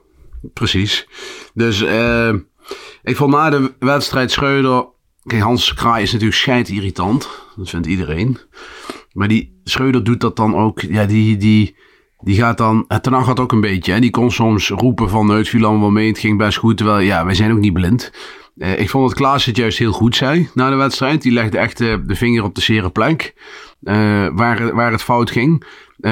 precies. 0.54 1.08
Dus 1.54 1.82
uh, 1.82 2.34
ik 3.04 3.16
vond 3.16 3.32
na 3.32 3.50
de 3.50 3.74
wedstrijd 3.80 4.32
Schreuder... 4.32 4.86
Kijk, 5.24 5.42
Hans 5.42 5.74
Kraai 5.74 6.04
is 6.04 6.12
natuurlijk 6.12 6.40
schijt 6.40 6.70
irritant. 6.70 7.30
Dat 7.56 7.70
vindt 7.70 7.88
iedereen. 7.88 8.38
Maar 9.12 9.28
die 9.28 9.62
Schreuder 9.64 10.04
doet 10.04 10.22
dat 10.22 10.36
dan 10.36 10.56
ook... 10.56 10.82
Ja, 10.82 11.06
die... 11.06 11.38
die 11.38 11.76
die 12.24 12.36
gaat 12.36 12.58
dan, 12.58 12.88
Ten 13.02 13.14
Hag 13.14 13.26
gaat 13.26 13.40
ook 13.40 13.52
een 13.52 13.62
beetje, 13.62 13.92
hè, 13.92 14.00
die 14.00 14.10
kon 14.10 14.32
soms 14.32 14.70
roepen 14.70 15.10
van 15.10 15.30
het 15.30 15.50
viel 15.50 15.66
allemaal 15.66 15.92
mee, 15.92 16.08
het 16.08 16.20
ging 16.20 16.38
best 16.38 16.58
goed. 16.58 16.78
Terwijl, 16.78 17.00
ja, 17.00 17.26
wij 17.26 17.34
zijn 17.34 17.52
ook 17.52 17.60
niet 17.60 17.74
blind. 17.74 18.12
Uh, 18.56 18.80
ik 18.80 18.90
vond 18.90 19.08
dat 19.08 19.18
Klaas 19.18 19.46
het 19.46 19.58
juist 19.58 19.78
heel 19.78 19.92
goed 19.92 20.16
zei 20.16 20.50
na 20.54 20.70
de 20.70 20.76
wedstrijd. 20.76 21.22
Die 21.22 21.32
legde 21.32 21.58
echt 21.58 21.78
de 21.78 22.04
vinger 22.08 22.44
op 22.44 22.56
de 22.56 22.62
zere 22.62 22.90
plek, 22.90 23.34
uh, 23.82 24.28
waar, 24.34 24.76
waar 24.76 24.92
het 24.92 25.04
fout 25.04 25.32
ging. 25.32 25.66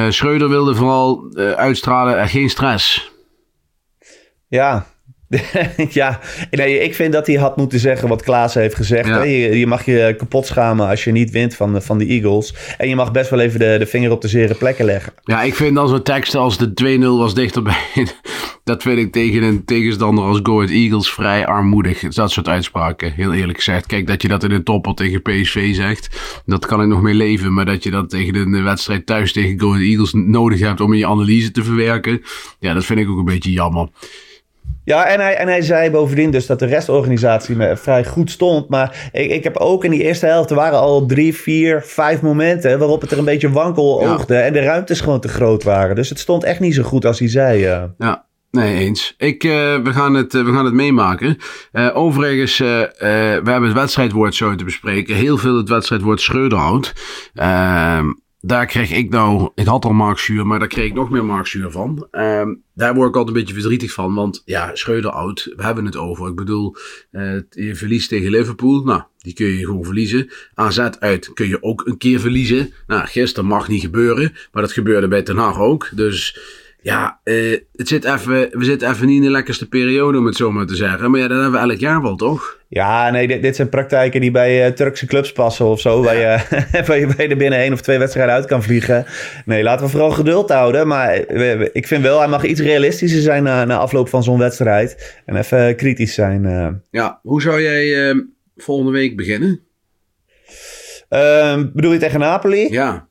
Schreuder 0.09 0.49
wilde 0.49 0.75
vooral 0.75 1.31
uitstralen, 1.35 2.27
geen 2.27 2.49
stress. 2.49 3.11
Ja, 4.47 4.85
ja, 5.89 6.19
nee, 6.51 6.79
ik 6.79 6.95
vind 6.95 7.13
dat 7.13 7.27
hij 7.27 7.35
had 7.35 7.57
moeten 7.57 7.79
zeggen 7.79 8.07
wat 8.07 8.23
Klaas 8.23 8.53
heeft 8.53 8.75
gezegd. 8.75 9.07
Je, 9.07 9.59
je, 9.59 9.67
mag 9.67 9.85
je 9.85 10.15
kapot 10.17 10.45
schamen 10.45 10.87
als 10.87 11.03
je 11.03 11.11
niet 11.11 11.31
wint 11.31 11.55
van 11.55 11.73
de, 11.73 11.81
van 11.81 11.97
de 11.97 12.05
Eagles. 12.05 12.53
En 12.77 12.89
je 12.89 12.95
mag 12.95 13.11
best 13.11 13.29
wel 13.29 13.39
even 13.39 13.59
de, 13.59 13.75
de 13.79 13.85
vinger 13.85 14.11
op 14.11 14.21
de 14.21 14.27
zere 14.27 14.53
plekken 14.53 14.85
leggen. 14.85 15.13
Ja, 15.23 15.41
ik 15.41 15.55
vind 15.55 15.77
als 15.77 15.91
een 15.91 16.03
tekst 16.03 16.35
als 16.35 16.57
de 16.57 16.97
2-0 16.99 16.99
was 16.99 17.33
dichterbij. 17.33 17.83
dat 18.63 18.81
vind 18.81 18.97
ik 18.97 19.11
tegen 19.11 19.43
een 19.43 19.65
tegenstander 19.65 20.23
als 20.23 20.39
Go 20.43 20.55
Ahead 20.55 20.69
Eagles 20.69 21.11
vrij 21.11 21.45
armoedig. 21.45 21.99
Dat 21.99 22.31
soort 22.31 22.47
uitspraken, 22.47 23.13
heel 23.13 23.33
eerlijk 23.33 23.57
gezegd. 23.57 23.85
Kijk, 23.85 24.07
dat 24.07 24.21
je 24.21 24.27
dat 24.27 24.43
in 24.43 24.51
een 24.51 24.63
topper 24.63 24.93
tegen 24.93 25.21
PSV 25.21 25.75
zegt, 25.75 26.41
dat 26.45 26.65
kan 26.65 26.81
ik 26.81 26.87
nog 26.87 27.01
mee 27.01 27.13
leven. 27.13 27.53
Maar 27.53 27.65
dat 27.65 27.83
je 27.83 27.91
dat 27.91 28.09
tegen 28.09 28.35
een 28.35 28.63
wedstrijd 28.63 29.05
thuis 29.05 29.33
tegen 29.33 29.59
Go 29.59 29.69
Ahead 29.69 29.83
Eagles 29.83 30.13
nodig 30.13 30.59
hebt 30.59 30.81
om 30.81 30.93
in 30.93 30.99
je 30.99 31.07
analyse 31.07 31.51
te 31.51 31.63
verwerken. 31.63 32.21
Ja, 32.59 32.73
dat 32.73 32.85
vind 32.85 32.99
ik 32.99 33.09
ook 33.09 33.17
een 33.17 33.25
beetje 33.25 33.51
jammer. 33.51 33.89
Ja, 34.91 35.05
en 35.05 35.19
hij, 35.19 35.35
en 35.35 35.47
hij 35.47 35.61
zei 35.61 35.89
bovendien 35.89 36.31
dus 36.31 36.45
dat 36.45 36.59
de 36.59 36.65
restorganisatie 36.65 37.55
me 37.55 37.77
vrij 37.77 38.05
goed 38.05 38.31
stond. 38.31 38.69
Maar 38.69 39.09
ik, 39.11 39.31
ik 39.31 39.43
heb 39.43 39.57
ook 39.57 39.83
in 39.83 39.91
die 39.91 40.03
eerste 40.03 40.25
helft, 40.25 40.49
er 40.49 40.55
waren 40.55 40.79
al 40.79 41.05
drie, 41.05 41.35
vier, 41.35 41.81
vijf 41.85 42.21
momenten 42.21 42.79
waarop 42.79 43.01
het 43.01 43.11
er 43.11 43.17
een 43.17 43.25
beetje 43.25 43.51
wankel 43.51 44.07
oogde. 44.07 44.35
En 44.35 44.53
de 44.53 44.59
ruimtes 44.59 45.01
gewoon 45.01 45.19
te 45.19 45.27
groot 45.27 45.63
waren. 45.63 45.95
Dus 45.95 46.09
het 46.09 46.19
stond 46.19 46.43
echt 46.43 46.59
niet 46.59 46.75
zo 46.75 46.83
goed 46.83 47.05
als 47.05 47.19
hij 47.19 47.29
zei. 47.29 47.67
Uh. 47.67 47.83
Ja. 47.97 48.25
Nee, 48.51 48.77
eens. 48.77 49.13
Ik, 49.17 49.43
uh, 49.43 49.51
we, 49.83 49.91
gaan 49.91 50.13
het, 50.13 50.33
uh, 50.33 50.45
we 50.45 50.53
gaan 50.53 50.65
het 50.65 50.73
meemaken. 50.73 51.37
Uh, 51.73 51.89
overigens, 51.93 52.57
we 52.57 53.41
hebben 53.43 53.63
het 53.63 53.73
wedstrijdwoord 53.73 54.35
zo 54.35 54.55
te 54.55 54.63
bespreken. 54.63 55.15
Heel 55.15 55.37
veel 55.37 55.57
het 55.57 55.69
wedstrijdwoord 55.69 56.21
Schreuderhout. 56.21 56.93
Ehm, 58.41 58.47
daar 58.47 58.65
kreeg 58.65 58.91
ik 58.91 59.09
nou, 59.09 59.49
ik 59.55 59.65
had 59.65 59.85
al 59.85 59.93
Mark 59.93 60.29
maar 60.29 60.59
daar 60.59 60.67
kreeg 60.67 60.85
ik 60.85 60.93
nog 60.93 61.09
meer 61.09 61.25
Mark 61.25 61.47
van. 61.69 62.07
Um, 62.11 62.63
daar 62.73 62.93
word 62.93 63.09
ik 63.09 63.15
altijd 63.15 63.35
een 63.35 63.41
beetje 63.41 63.59
verdrietig 63.59 63.91
van, 63.91 64.13
want 64.13 64.41
ja, 64.45 64.75
Schreuder 64.75 65.11
oud, 65.11 65.53
we 65.55 65.63
hebben 65.63 65.85
het 65.85 65.97
over. 65.97 66.27
Ik 66.27 66.35
bedoel, 66.35 66.75
uh, 67.11 67.39
je 67.49 67.75
verliest 67.75 68.09
tegen 68.09 68.31
Liverpool, 68.31 68.83
nou, 68.83 69.01
die 69.17 69.33
kun 69.33 69.45
je 69.45 69.65
gewoon 69.65 69.85
verliezen. 69.85 70.29
AZ 70.53 70.79
uit 70.79 71.33
kun 71.33 71.47
je 71.47 71.63
ook 71.63 71.85
een 71.85 71.97
keer 71.97 72.19
verliezen. 72.19 72.73
Nou, 72.87 73.07
gisteren 73.07 73.49
mag 73.49 73.67
niet 73.67 73.81
gebeuren, 73.81 74.33
maar 74.51 74.61
dat 74.61 74.71
gebeurde 74.71 75.07
bij 75.07 75.21
Ten 75.21 75.37
Hag 75.37 75.59
ook. 75.59 75.89
Dus 75.95 76.39
ja, 76.81 77.19
uh, 77.23 77.59
het 77.75 77.87
zit 77.87 78.03
even, 78.03 78.49
we 78.51 78.63
zitten 78.63 78.89
even 78.89 79.07
niet 79.07 79.15
in 79.15 79.23
de 79.23 79.29
lekkerste 79.29 79.67
periode, 79.67 80.17
om 80.17 80.25
het 80.25 80.35
zo 80.35 80.51
maar 80.51 80.65
te 80.65 80.75
zeggen. 80.75 81.11
Maar 81.11 81.19
ja, 81.19 81.27
dat 81.27 81.41
hebben 81.41 81.61
we 81.61 81.71
elk 81.71 81.79
jaar 81.79 82.01
wel, 82.01 82.15
toch? 82.15 82.59
Ja, 82.73 83.09
nee, 83.09 83.27
dit, 83.27 83.41
dit 83.41 83.55
zijn 83.55 83.69
praktijken 83.69 84.21
die 84.21 84.31
bij 84.31 84.67
uh, 84.67 84.73
Turkse 84.73 85.05
clubs 85.05 85.31
passen 85.31 85.65
of 85.65 85.79
zo. 85.79 86.01
Waar, 86.03 86.15
je, 86.15 86.37
waar 86.87 86.97
je 86.97 87.27
er 87.27 87.37
binnen 87.37 87.59
één 87.59 87.73
of 87.73 87.81
twee 87.81 87.97
wedstrijden 87.97 88.33
uit 88.33 88.45
kan 88.45 88.63
vliegen. 88.63 89.05
Nee, 89.45 89.63
laten 89.63 89.85
we 89.85 89.91
vooral 89.91 90.11
geduld 90.11 90.49
houden. 90.49 90.87
Maar 90.87 91.15
ik 91.73 91.87
vind 91.87 92.03
wel, 92.03 92.19
hij 92.19 92.27
mag 92.27 92.43
iets 92.43 92.61
realistischer 92.61 93.21
zijn 93.21 93.43
na, 93.43 93.65
na 93.65 93.77
afloop 93.77 94.09
van 94.09 94.23
zo'n 94.23 94.37
wedstrijd. 94.37 95.21
En 95.25 95.35
even 95.35 95.75
kritisch 95.75 96.13
zijn. 96.13 96.43
Uh. 96.43 96.67
Ja, 96.91 97.19
hoe 97.23 97.41
zou 97.41 97.61
jij 97.61 97.85
uh, 97.85 98.23
volgende 98.55 98.91
week 98.91 99.15
beginnen? 99.15 99.61
Ehm, 101.09 101.67
bedoel 101.73 101.91
je 101.91 101.99
tegen 101.99 102.19
Napoli? 102.19 102.67
Ja. 102.69 103.07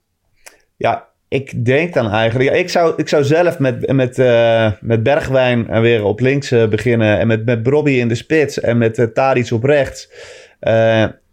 Ja, 0.77 1.10
ik 1.31 1.65
denk 1.65 1.95
dan 1.95 2.11
eigenlijk... 2.11 2.51
ik, 2.51 2.69
zou, 2.69 2.93
ik 2.97 3.09
zou 3.09 3.25
zelf 3.25 3.59
met, 3.59 3.93
met, 3.93 4.19
uh, 4.19 4.73
met 4.81 5.03
Bergwijn 5.03 5.81
weer 5.81 6.05
op 6.05 6.21
links 6.21 6.53
uh, 6.53 6.69
beginnen. 6.69 7.19
En 7.19 7.27
met, 7.27 7.45
met 7.45 7.63
Brobby 7.63 7.91
in 7.91 8.09
de 8.09 8.15
spits. 8.15 8.61
En 8.61 8.79
met 8.79 8.99
uh, 8.99 9.07
Tadic 9.07 9.51
op 9.53 9.65
rechts. 9.65 10.11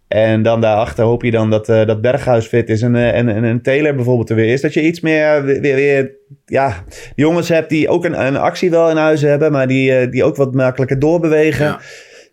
en 0.07 0.41
dan 0.41 0.61
daarachter 0.61 1.03
hoop 1.03 1.23
je 1.23 1.31
dan 1.31 1.49
dat, 1.49 1.65
dat 1.65 2.01
Berghuis 2.01 2.45
fit 2.45 2.69
is. 2.69 2.81
En, 2.81 2.95
en, 2.95 3.29
en 3.29 3.43
een 3.43 3.61
Taylor 3.61 3.95
bijvoorbeeld 3.95 4.29
er 4.29 4.35
weer 4.35 4.53
is. 4.53 4.61
Dat 4.61 4.73
je 4.73 4.81
iets 4.81 4.99
meer 4.99 5.43
weer... 5.43 5.61
weer 5.61 6.15
ja, 6.45 6.83
jongens 7.15 7.49
hebt 7.49 7.69
die 7.69 7.89
ook 7.89 8.05
een, 8.05 8.25
een 8.25 8.37
actie 8.37 8.69
wel 8.69 8.89
in 8.89 8.97
huis 8.97 9.21
hebben. 9.21 9.51
Maar 9.51 9.67
die, 9.67 10.09
die 10.09 10.23
ook 10.23 10.35
wat 10.35 10.53
makkelijker 10.53 10.99
doorbewegen. 10.99 11.65
Ja. 11.65 11.79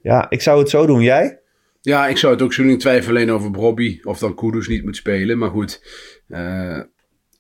ja, 0.02 0.26
ik 0.28 0.42
zou 0.42 0.58
het 0.58 0.70
zo 0.70 0.86
doen. 0.86 1.02
Jij? 1.02 1.38
Ja, 1.80 2.06
ik 2.06 2.16
zou 2.16 2.32
het 2.32 2.42
ook 2.42 2.52
zo 2.52 2.62
niet 2.62 2.80
twijfelen 2.80 3.16
alleen 3.16 3.34
over 3.34 3.50
Brobby. 3.50 4.00
Of 4.02 4.18
dan 4.18 4.34
Kudus 4.34 4.68
niet 4.68 4.84
moet 4.84 4.96
spelen. 4.96 5.38
Maar 5.38 5.50
goed 5.50 5.80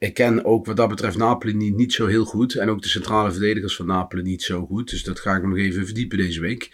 ik 0.04 0.14
ken 0.14 0.44
ook 0.44 0.66
wat 0.66 0.76
dat 0.76 0.88
betreft 0.88 1.16
Napoli 1.16 1.70
niet, 1.70 1.92
zo 1.92 2.06
heel 2.06 2.24
goed. 2.24 2.54
En 2.54 2.68
ook 2.68 2.82
de 2.82 2.88
centrale 2.88 3.30
verdedigers 3.30 3.76
van 3.76 3.86
Napoli 3.86 4.22
niet 4.22 4.42
zo 4.42 4.66
goed. 4.66 4.90
Dus 4.90 5.02
dat 5.02 5.20
ga 5.20 5.36
ik 5.36 5.42
nog 5.42 5.56
even 5.56 5.84
verdiepen 5.84 6.18
deze 6.18 6.40
week. 6.40 6.70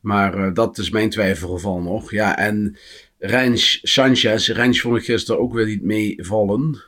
Maar 0.00 0.38
uh, 0.38 0.54
dat 0.54 0.78
is 0.78 0.90
mijn 0.90 1.10
twijfelgeval 1.10 1.80
nog. 1.80 2.10
Ja, 2.10 2.38
en 2.38 2.76
Rens 3.18 3.80
Sanchez. 3.82 4.48
Rens 4.48 4.80
vond 4.80 4.96
ik 4.96 5.04
gisteren 5.04 5.40
ook 5.40 5.52
weer 5.52 5.66
niet 5.66 5.82
meevallen. 5.82 6.82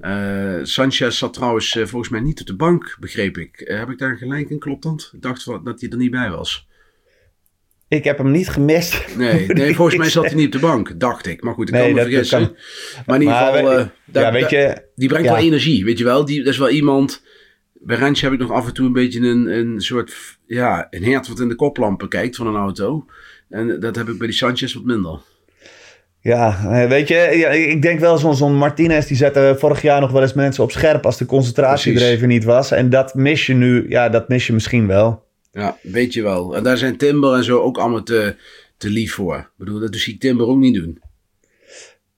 Uh, 0.00 0.58
Sanchez 0.62 1.18
zat 1.18 1.32
trouwens 1.32 1.74
uh, 1.74 1.86
volgens 1.86 2.10
mij 2.10 2.20
niet 2.20 2.40
op 2.40 2.46
de 2.46 2.56
bank, 2.56 2.96
begreep 3.00 3.38
ik. 3.38 3.62
heb 3.64 3.90
ik 3.90 3.98
daar 3.98 4.16
gelijk 4.16 4.50
in? 4.50 4.58
Klopt 4.58 4.82
dat? 4.82 5.10
Ik 5.14 5.22
dacht 5.22 5.44
dat 5.44 5.80
hij 5.80 5.90
er 5.90 5.96
niet 5.96 6.10
bij 6.10 6.30
was. 6.30 6.68
Ik 7.88 8.04
heb 8.04 8.18
hem 8.18 8.30
niet 8.30 8.48
gemist. 8.48 9.16
Nee, 9.16 9.46
nee 9.52 9.74
volgens 9.74 9.96
mij 9.96 10.10
zat 10.10 10.24
hij 10.24 10.34
niet 10.34 10.46
op 10.46 10.52
de 10.52 10.58
bank, 10.58 11.00
dacht 11.00 11.26
ik. 11.26 11.42
Maar 11.42 11.54
goed, 11.54 11.68
ik 11.68 11.74
kan 11.74 11.92
me 11.92 12.00
vergissen. 12.00 12.56
Maar 13.06 13.16
in 13.16 13.22
ieder 13.22 13.36
geval, 13.36 13.78
uh, 13.78 13.86
ja, 14.12 14.32
weet 14.32 14.50
je, 14.50 14.82
die 14.94 15.08
brengt 15.08 15.28
wel 15.28 15.36
energie, 15.36 15.84
weet 15.84 15.98
je 15.98 16.04
wel. 16.04 16.24
Die, 16.24 16.38
dat 16.38 16.52
is 16.52 16.58
wel 16.58 16.70
iemand... 16.70 17.22
Bij 17.72 17.96
Rensje 17.96 18.24
heb 18.24 18.34
ik 18.34 18.40
nog 18.40 18.50
af 18.50 18.66
en 18.66 18.74
toe 18.74 18.86
een 18.86 18.92
beetje 18.92 19.20
een, 19.20 19.46
een 19.46 19.80
soort... 19.80 20.38
Ja, 20.46 20.86
een 20.90 21.04
hert 21.04 21.28
wat 21.28 21.40
in 21.40 21.48
de 21.48 21.54
koplampen 21.54 22.08
kijkt 22.08 22.36
van 22.36 22.46
een 22.46 22.54
auto. 22.54 23.06
En 23.48 23.80
dat 23.80 23.96
heb 23.96 24.08
ik 24.08 24.18
bij 24.18 24.26
die 24.26 24.36
Sanchez 24.36 24.74
wat 24.74 24.84
minder. 24.84 25.20
Ja, 26.20 26.58
eh, 26.70 26.88
weet 26.88 27.08
je, 27.08 27.16
ik 27.68 27.82
denk 27.82 28.00
wel 28.00 28.18
zo'n 28.18 28.36
zo'n 28.36 28.56
Martinez, 28.56 29.06
die 29.06 29.16
zette 29.16 29.56
vorig 29.58 29.82
jaar 29.82 30.00
nog 30.00 30.10
wel 30.10 30.22
eens 30.22 30.32
mensen 30.32 30.64
op 30.64 30.70
scherp 30.70 31.06
als 31.06 31.18
de 31.18 31.26
concentratie 31.26 31.92
Precies. 31.92 32.08
er 32.08 32.16
even 32.16 32.28
niet 32.28 32.44
was. 32.44 32.70
En 32.70 32.90
dat 32.90 33.14
mis 33.14 33.46
je 33.46 33.54
nu, 33.54 33.86
ja, 33.88 34.08
dat 34.08 34.28
mis 34.28 34.46
je 34.46 34.52
misschien 34.52 34.86
wel. 34.86 35.23
Ja, 35.54 35.78
weet 35.82 36.12
je 36.12 36.22
wel. 36.22 36.56
En 36.56 36.62
daar 36.62 36.78
zijn 36.78 36.96
Timber 36.96 37.34
en 37.34 37.44
zo 37.44 37.60
ook 37.60 37.78
allemaal 37.78 38.02
te, 38.02 38.36
te 38.76 38.90
lief 38.90 39.14
voor. 39.14 39.36
Ik 39.36 39.50
bedoel, 39.56 39.80
dat 39.80 39.96
zie 39.96 40.14
ik 40.14 40.20
Timber 40.20 40.46
ook 40.46 40.58
niet 40.58 40.74
doen. 40.74 41.00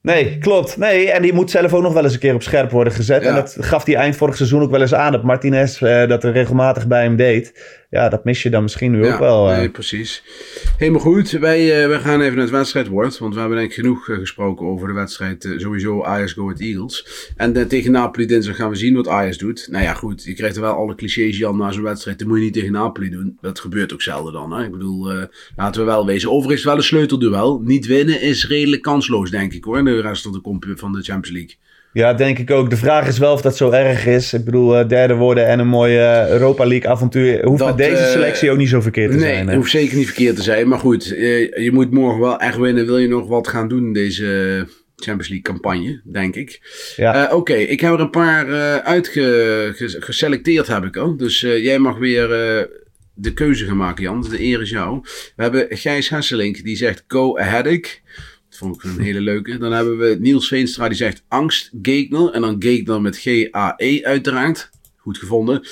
Nee, 0.01 0.37
klopt. 0.37 0.77
Nee, 0.77 1.11
en 1.11 1.21
die 1.21 1.33
moet 1.33 1.51
zelf 1.51 1.73
ook 1.73 1.81
nog 1.81 1.93
wel 1.93 2.03
eens 2.03 2.13
een 2.13 2.19
keer 2.19 2.33
op 2.33 2.43
scherp 2.43 2.71
worden 2.71 2.93
gezet. 2.93 3.21
En 3.21 3.35
dat 3.35 3.57
gaf 3.59 3.85
hij 3.85 3.95
eind 3.95 4.15
vorig 4.15 4.35
seizoen 4.35 4.61
ook 4.61 4.71
wel 4.71 4.81
eens 4.81 4.93
aan. 4.93 5.11
Dat 5.11 5.23
Martinez 5.23 5.81
uh, 5.81 6.07
dat 6.07 6.23
er 6.23 6.31
regelmatig 6.31 6.87
bij 6.87 7.03
hem 7.03 7.15
deed. 7.15 7.75
Ja, 7.89 8.09
dat 8.09 8.23
mis 8.23 8.43
je 8.43 8.49
dan 8.49 8.61
misschien 8.61 8.91
nu 8.91 9.07
ook 9.07 9.19
wel. 9.19 9.45
Nee, 9.45 9.69
precies. 9.69 10.23
Helemaal 10.77 11.01
goed. 11.01 11.31
Wij, 11.31 11.81
uh, 11.81 11.87
wij 11.87 11.99
gaan 11.99 12.21
even 12.21 12.33
naar 12.33 12.43
het 12.43 12.53
wedstrijdwoord. 12.53 13.17
Want 13.17 13.33
we 13.33 13.39
hebben 13.39 13.57
denk 13.57 13.69
ik 13.69 13.75
genoeg 13.75 14.05
gesproken 14.05 14.67
over 14.67 14.87
de 14.87 14.93
wedstrijd. 14.93 15.53
sowieso 15.57 16.03
Ajax 16.03 16.33
Go 16.33 16.51
Eagles. 16.51 17.31
En 17.35 17.67
tegen 17.67 17.91
Napoli 17.91 18.25
dinsdag 18.25 18.55
gaan 18.55 18.69
we 18.69 18.75
zien 18.75 18.95
wat 18.95 19.07
Ajax 19.07 19.37
doet. 19.37 19.67
Nou 19.71 19.83
ja, 19.83 19.93
goed. 19.93 20.23
Je 20.23 20.33
krijgt 20.33 20.55
er 20.55 20.61
wel 20.61 20.75
alle 20.75 20.95
clichés, 20.95 21.37
Jan, 21.37 21.57
na 21.57 21.71
zo'n 21.71 21.83
wedstrijd. 21.83 22.19
Dat 22.19 22.27
moet 22.27 22.37
je 22.37 22.43
niet 22.43 22.53
tegen 22.53 22.71
Napoli 22.71 23.09
doen. 23.09 23.37
Dat 23.41 23.59
gebeurt 23.59 23.93
ook 23.93 24.01
zelden 24.01 24.33
dan. 24.33 24.53
Hè? 24.53 24.63
Ik 24.63 24.71
bedoel, 24.71 25.11
laten 25.55 25.81
we 25.81 25.87
wel 25.87 26.05
wezen. 26.05 26.31
Overigens 26.31 26.65
wel 26.65 26.75
een 26.75 26.83
sleutelduel. 26.83 27.61
Niet 27.63 27.85
winnen 27.85 28.21
is 28.21 28.47
redelijk 28.47 28.81
kansloos, 28.81 29.31
denk 29.31 29.53
ik 29.53 29.63
hoor 29.63 29.83
rest 30.01 30.23
van 30.23 30.31
de, 30.31 30.73
van 30.75 30.91
de 30.91 31.01
Champions 31.01 31.29
League. 31.29 31.55
Ja, 31.93 32.13
denk 32.13 32.39
ik 32.39 32.51
ook. 32.51 32.69
De 32.69 32.77
vraag 32.77 33.07
is 33.07 33.17
wel 33.17 33.33
of 33.33 33.41
dat 33.41 33.57
zo 33.57 33.71
erg 33.71 34.05
is. 34.05 34.33
Ik 34.33 34.45
bedoel, 34.45 34.79
uh, 34.79 34.87
derde 34.87 35.13
worden 35.13 35.47
en 35.47 35.59
een 35.59 35.67
mooie 35.67 35.99
eh, 35.99 36.29
Europa 36.29 36.65
League 36.65 36.89
avontuur. 36.89 37.45
Hoeft 37.45 37.65
met 37.65 37.77
deze 37.77 38.03
eh, 38.03 38.11
selectie 38.11 38.51
ook 38.51 38.57
niet 38.57 38.69
zo 38.69 38.81
verkeerd 38.81 39.11
te 39.11 39.19
zijn. 39.19 39.45
Nee, 39.45 39.55
hoeft 39.55 39.71
zeker 39.71 39.97
niet 39.97 40.05
verkeerd 40.05 40.35
te 40.35 40.41
zijn. 40.41 40.67
Maar 40.67 40.79
goed, 40.79 41.05
je 41.05 41.69
moet 41.73 41.91
morgen 41.91 42.19
wel 42.19 42.39
echt 42.39 42.57
winnen. 42.57 42.85
Wil 42.85 42.97
je 42.97 43.07
nog 43.07 43.27
wat 43.27 43.47
gaan 43.47 43.67
doen 43.67 43.93
deze, 43.93 44.65
Champions 44.97 45.29
League 45.29 45.41
campagne, 45.41 46.01
denk 46.03 46.35
ik. 46.35 46.61
Ja. 46.95 47.27
Eh, 47.27 47.35
Oké, 47.35 47.53
ik 47.53 47.79
heb 47.79 47.93
er 47.93 47.99
een 47.99 48.09
paar 48.09 48.49
uh, 48.49 48.75
uitgeselecteerd, 48.75 50.67
heb 50.67 50.83
ik 50.83 50.97
al. 50.97 51.17
Dus 51.17 51.41
uh, 51.41 51.63
jij 51.63 51.79
mag 51.79 51.97
weer 51.97 52.27
de 53.13 53.33
keuze 53.33 53.65
gaan 53.65 53.77
maken, 53.77 54.03
Jan. 54.03 54.21
De 54.29 54.43
eer 54.43 54.61
is 54.61 54.69
jou. 54.69 54.99
We 55.35 55.43
hebben 55.43 55.67
Gijs 55.69 56.09
Hesselink, 56.09 56.63
die 56.63 56.75
zegt 56.75 57.03
Go 57.07 57.37
Ahead 57.37 57.65
ik. 57.65 58.01
Vond 58.57 58.75
ik 58.75 58.83
een 58.83 58.99
hele 58.99 59.21
leuke. 59.21 59.57
Dan 59.57 59.71
hebben 59.71 59.97
we 59.97 60.17
Niels 60.19 60.47
Veenstra, 60.47 60.87
die 60.87 60.97
zegt 60.97 61.23
Angst 61.27 61.71
Gegner. 61.81 62.31
En 62.31 62.41
dan 62.41 62.55
Gegner 62.59 63.01
met 63.01 63.17
G-A-E 63.17 64.03
uiteraard. 64.03 64.69
Goed 64.97 65.17
gevonden. 65.17 65.67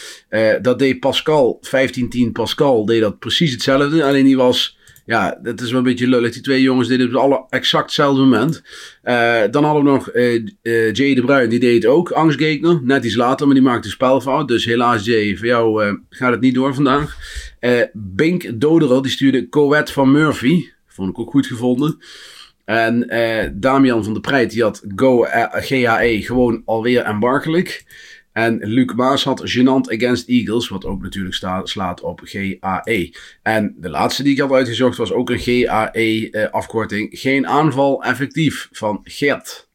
dat 0.62 0.80
deed 0.80 1.00
Pascal, 1.00 1.58
1510 1.62 2.32
Pascal, 2.32 2.86
deed 2.86 3.02
dat 3.02 3.20
precies 3.20 3.52
hetzelfde. 3.52 4.04
Alleen 4.04 4.26
die 4.26 4.38
was 4.38 4.78
ja, 5.06 5.40
dat 5.42 5.62
is 5.62 5.70
wel 5.70 5.80
een 5.80 5.86
beetje 5.86 6.08
lullig. 6.08 6.34
Die 6.34 6.42
twee 6.42 6.62
jongens 6.62 6.88
deden 6.88 7.06
het 7.06 7.16
op 7.16 7.22
alle 7.22 7.46
exact 7.50 7.86
hetzelfde 7.86 8.22
moment. 8.22 8.64
Uh, 9.04 9.42
dan 9.52 9.64
hadden 9.64 9.84
we 9.84 9.90
nog 9.90 10.14
uh, 10.14 10.94
Jay 10.94 11.16
de 11.16 11.22
Bruin, 11.22 11.50
die 11.50 11.60
deed 11.60 11.84
het 11.84 11.92
ook. 11.92 12.12
Angstgekner, 12.12 12.80
net 12.84 13.06
iets 13.06 13.16
later, 13.16 13.46
maar 13.46 13.56
die 13.56 13.64
maakte 13.64 13.90
spelfout. 13.90 14.48
Dus 14.48 14.66
helaas 14.66 15.06
Jay, 15.06 15.38
voor 15.38 15.48
jou 15.48 15.98
gaat 16.10 16.32
het 16.32 16.42
niet 16.42 16.56
door 16.56 16.74
vandaag. 16.74 17.18
Bink 17.94 18.60
Doderer, 18.60 19.02
die 19.02 19.12
stuurde 19.12 19.50
Coët 19.50 19.92
van 19.92 20.12
Murphy. 20.12 20.66
Vond 20.88 21.10
ik 21.10 21.20
ook 21.20 21.32
goed 21.32 21.48
gevonden. 21.48 21.98
En 22.66 23.08
Damian 23.54 24.04
van 24.04 24.14
der 24.14 24.22
Preit, 24.22 24.52
die 24.52 24.64
had 24.64 24.84
Go 24.96 25.26
GHE 25.52 26.20
gewoon 26.22 26.62
alweer 26.66 27.04
embarkelijk. 27.04 27.86
En 28.36 28.60
Luc 28.64 28.94
Maas 28.96 29.24
had 29.24 29.42
Genant 29.44 29.92
Against 29.92 30.28
Eagles, 30.28 30.70
wat 30.70 30.86
ook 30.86 31.02
natuurlijk 31.02 31.36
slaat 31.64 32.02
op 32.02 32.22
GAE. 32.24 33.14
En 33.42 33.76
de 33.78 33.90
laatste 33.90 34.24
die 34.24 34.34
ik 34.34 34.40
had 34.40 34.52
uitgezocht 34.52 34.98
was 34.98 35.12
ook 35.12 35.30
een 35.30 35.40
GAE-afkorting. 35.40 37.12
Eh, 37.12 37.20
Geen 37.20 37.48
aanval 37.48 38.04
effectief 38.04 38.68
van 38.72 39.00
Gert. 39.04 39.70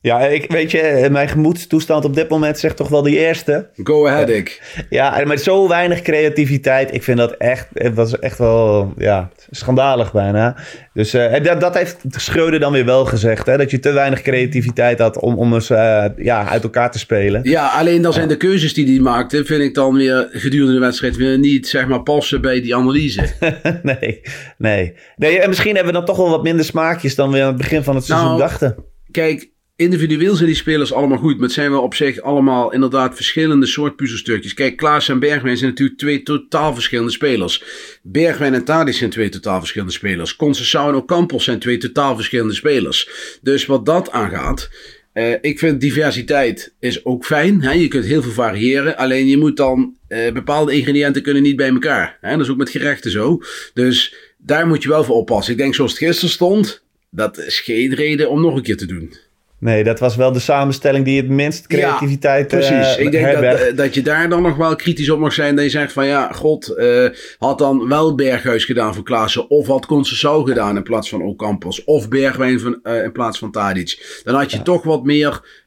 Ja, 0.00 0.20
ik, 0.20 0.50
weet 0.50 0.70
je, 0.70 1.08
mijn 1.10 1.28
gemoedstoestand 1.28 2.04
op 2.04 2.14
dit 2.14 2.28
moment 2.28 2.58
zegt 2.58 2.76
toch 2.76 2.88
wel 2.88 3.02
die 3.02 3.18
eerste. 3.18 3.68
Go 3.82 4.06
ahead, 4.06 4.28
ik. 4.28 4.62
Ja, 4.90 5.20
en 5.20 5.28
met 5.28 5.42
zo 5.42 5.68
weinig 5.68 6.02
creativiteit. 6.02 6.94
Ik 6.94 7.02
vind 7.02 7.18
dat 7.18 7.32
echt, 7.32 7.66
het 7.72 7.94
was 7.94 8.18
echt 8.18 8.38
wel, 8.38 8.92
ja, 8.96 9.30
schandalig 9.50 10.12
bijna. 10.12 10.56
Dus 10.92 11.14
uh, 11.14 11.42
dat, 11.42 11.60
dat 11.60 11.74
heeft 11.74 11.96
Schreuder 12.08 12.60
dan 12.60 12.72
weer 12.72 12.84
wel 12.84 13.04
gezegd, 13.04 13.46
hè, 13.46 13.56
dat 13.56 13.70
je 13.70 13.78
te 13.78 13.92
weinig 13.92 14.22
creativiteit 14.22 14.98
had 14.98 15.20
om, 15.20 15.38
om 15.38 15.54
eens 15.54 15.70
uh, 15.70 16.04
ja, 16.16 16.48
uit 16.48 16.62
elkaar 16.62 16.90
te 16.90 16.98
spelen. 16.98 17.40
Ja, 17.44 17.68
alleen 17.68 18.02
dan 18.02 18.12
zijn 18.12 18.28
de 18.28 18.36
keuzes 18.36 18.74
die 18.74 18.86
hij 18.86 19.00
maakte, 19.00 19.44
vind 19.44 19.62
ik 19.62 19.74
dan 19.74 19.94
weer 19.94 20.28
gedurende 20.32 20.72
de 20.72 20.80
wedstrijd 20.80 21.16
weer 21.16 21.38
niet, 21.38 21.68
zeg 21.68 21.86
maar, 21.86 22.02
passen 22.02 22.40
bij 22.40 22.60
die 22.60 22.76
analyse. 22.76 23.22
nee, 23.82 24.20
nee, 24.58 24.94
nee. 25.16 25.40
En 25.40 25.48
misschien 25.48 25.74
hebben 25.74 25.92
we 25.92 25.98
dan 25.98 26.06
toch 26.06 26.16
wel 26.16 26.30
wat 26.30 26.42
minder 26.42 26.64
smaakjes 26.64 27.14
dan 27.14 27.30
we 27.30 27.40
aan 27.40 27.46
het 27.46 27.56
begin 27.56 27.82
van 27.82 27.94
het 27.94 28.04
seizoen 28.04 28.28
nou, 28.28 28.40
dachten. 28.40 28.76
Kijk, 29.10 29.50
individueel 29.78 30.34
zijn 30.34 30.46
die 30.46 30.56
spelers 30.56 30.92
allemaal 30.92 31.18
goed. 31.18 31.34
Maar 31.34 31.44
het 31.44 31.52
zijn 31.52 31.70
wel 31.70 31.82
op 31.82 31.94
zich 31.94 32.20
allemaal 32.20 32.72
inderdaad 32.72 33.14
verschillende 33.14 33.66
soort 33.66 33.96
puzzelstukjes. 33.96 34.54
Kijk, 34.54 34.76
Klaas 34.76 35.08
en 35.08 35.18
Bergwijn 35.18 35.56
zijn 35.56 35.70
natuurlijk 35.70 35.98
twee 35.98 36.22
totaal 36.22 36.74
verschillende 36.74 37.12
spelers. 37.12 37.62
Bergwijn 38.02 38.54
en 38.54 38.64
Tadic 38.64 38.94
zijn 38.94 39.10
twee 39.10 39.28
totaal 39.28 39.58
verschillende 39.58 39.92
spelers. 39.92 40.36
Conceição 40.36 40.88
en 40.88 40.94
Ocampos 40.94 41.44
zijn 41.44 41.58
twee 41.58 41.78
totaal 41.78 42.14
verschillende 42.14 42.54
spelers. 42.54 43.08
Dus 43.42 43.66
wat 43.66 43.86
dat 43.86 44.10
aangaat... 44.10 44.70
Uh, 45.14 45.34
ik 45.40 45.58
vind 45.58 45.80
diversiteit 45.80 46.74
is 46.78 47.04
ook 47.04 47.24
fijn. 47.24 47.62
Hè? 47.62 47.72
Je 47.72 47.88
kunt 47.88 48.04
heel 48.04 48.22
veel 48.22 48.32
variëren. 48.32 48.96
Alleen 48.96 49.26
je 49.26 49.36
moet 49.36 49.56
dan... 49.56 49.96
Uh, 50.08 50.32
bepaalde 50.32 50.72
ingrediënten 50.72 51.22
kunnen 51.22 51.42
niet 51.42 51.56
bij 51.56 51.68
elkaar. 51.68 52.18
Hè? 52.20 52.30
Dat 52.30 52.40
is 52.40 52.50
ook 52.50 52.56
met 52.56 52.70
gerechten 52.70 53.10
zo. 53.10 53.42
Dus 53.74 54.14
daar 54.38 54.66
moet 54.66 54.82
je 54.82 54.88
wel 54.88 55.04
voor 55.04 55.16
oppassen. 55.16 55.52
Ik 55.52 55.58
denk 55.58 55.74
zoals 55.74 55.90
het 55.90 56.00
gisteren 56.00 56.30
stond... 56.30 56.86
Dat 57.10 57.38
is 57.38 57.60
geen 57.60 57.94
reden 57.94 58.30
om 58.30 58.40
nog 58.40 58.56
een 58.56 58.62
keer 58.62 58.76
te 58.76 58.86
doen. 58.86 59.14
Nee, 59.60 59.84
dat 59.84 59.98
was 59.98 60.16
wel 60.16 60.32
de 60.32 60.38
samenstelling 60.38 61.04
die 61.04 61.20
het 61.20 61.28
minst 61.28 61.66
creativiteit 61.66 62.50
ja, 62.50 62.58
precies. 62.58 62.98
Uh, 62.98 63.04
ik 63.04 63.10
denk 63.10 63.32
dat, 63.32 63.42
eh, 63.42 63.76
dat 63.76 63.94
je 63.94 64.02
daar 64.02 64.28
dan 64.28 64.42
nog 64.42 64.56
wel 64.56 64.76
kritisch 64.76 65.10
op 65.10 65.18
mag 65.18 65.32
zijn. 65.32 65.54
Dat 65.56 65.64
je 65.64 65.70
zegt 65.70 65.92
van 65.92 66.06
ja, 66.06 66.32
god, 66.32 66.74
uh, 66.76 67.08
had 67.38 67.58
dan 67.58 67.88
wel 67.88 68.14
Berghuis 68.14 68.64
gedaan 68.64 68.94
voor 68.94 69.04
Klaassen. 69.04 69.50
Of 69.50 69.66
had 69.66 69.86
Concessao 69.86 70.42
gedaan 70.42 70.76
in 70.76 70.82
plaats 70.82 71.08
van 71.08 71.22
Ocampos. 71.22 71.84
Of 71.84 72.08
Bergwijn 72.08 72.60
van, 72.60 72.80
uh, 72.82 73.02
in 73.02 73.12
plaats 73.12 73.38
van 73.38 73.50
Tadic. 73.50 74.20
Dan 74.24 74.34
had 74.34 74.50
je 74.50 74.56
ja. 74.56 74.62
toch 74.62 74.82
wat 74.82 75.04
meer 75.04 75.66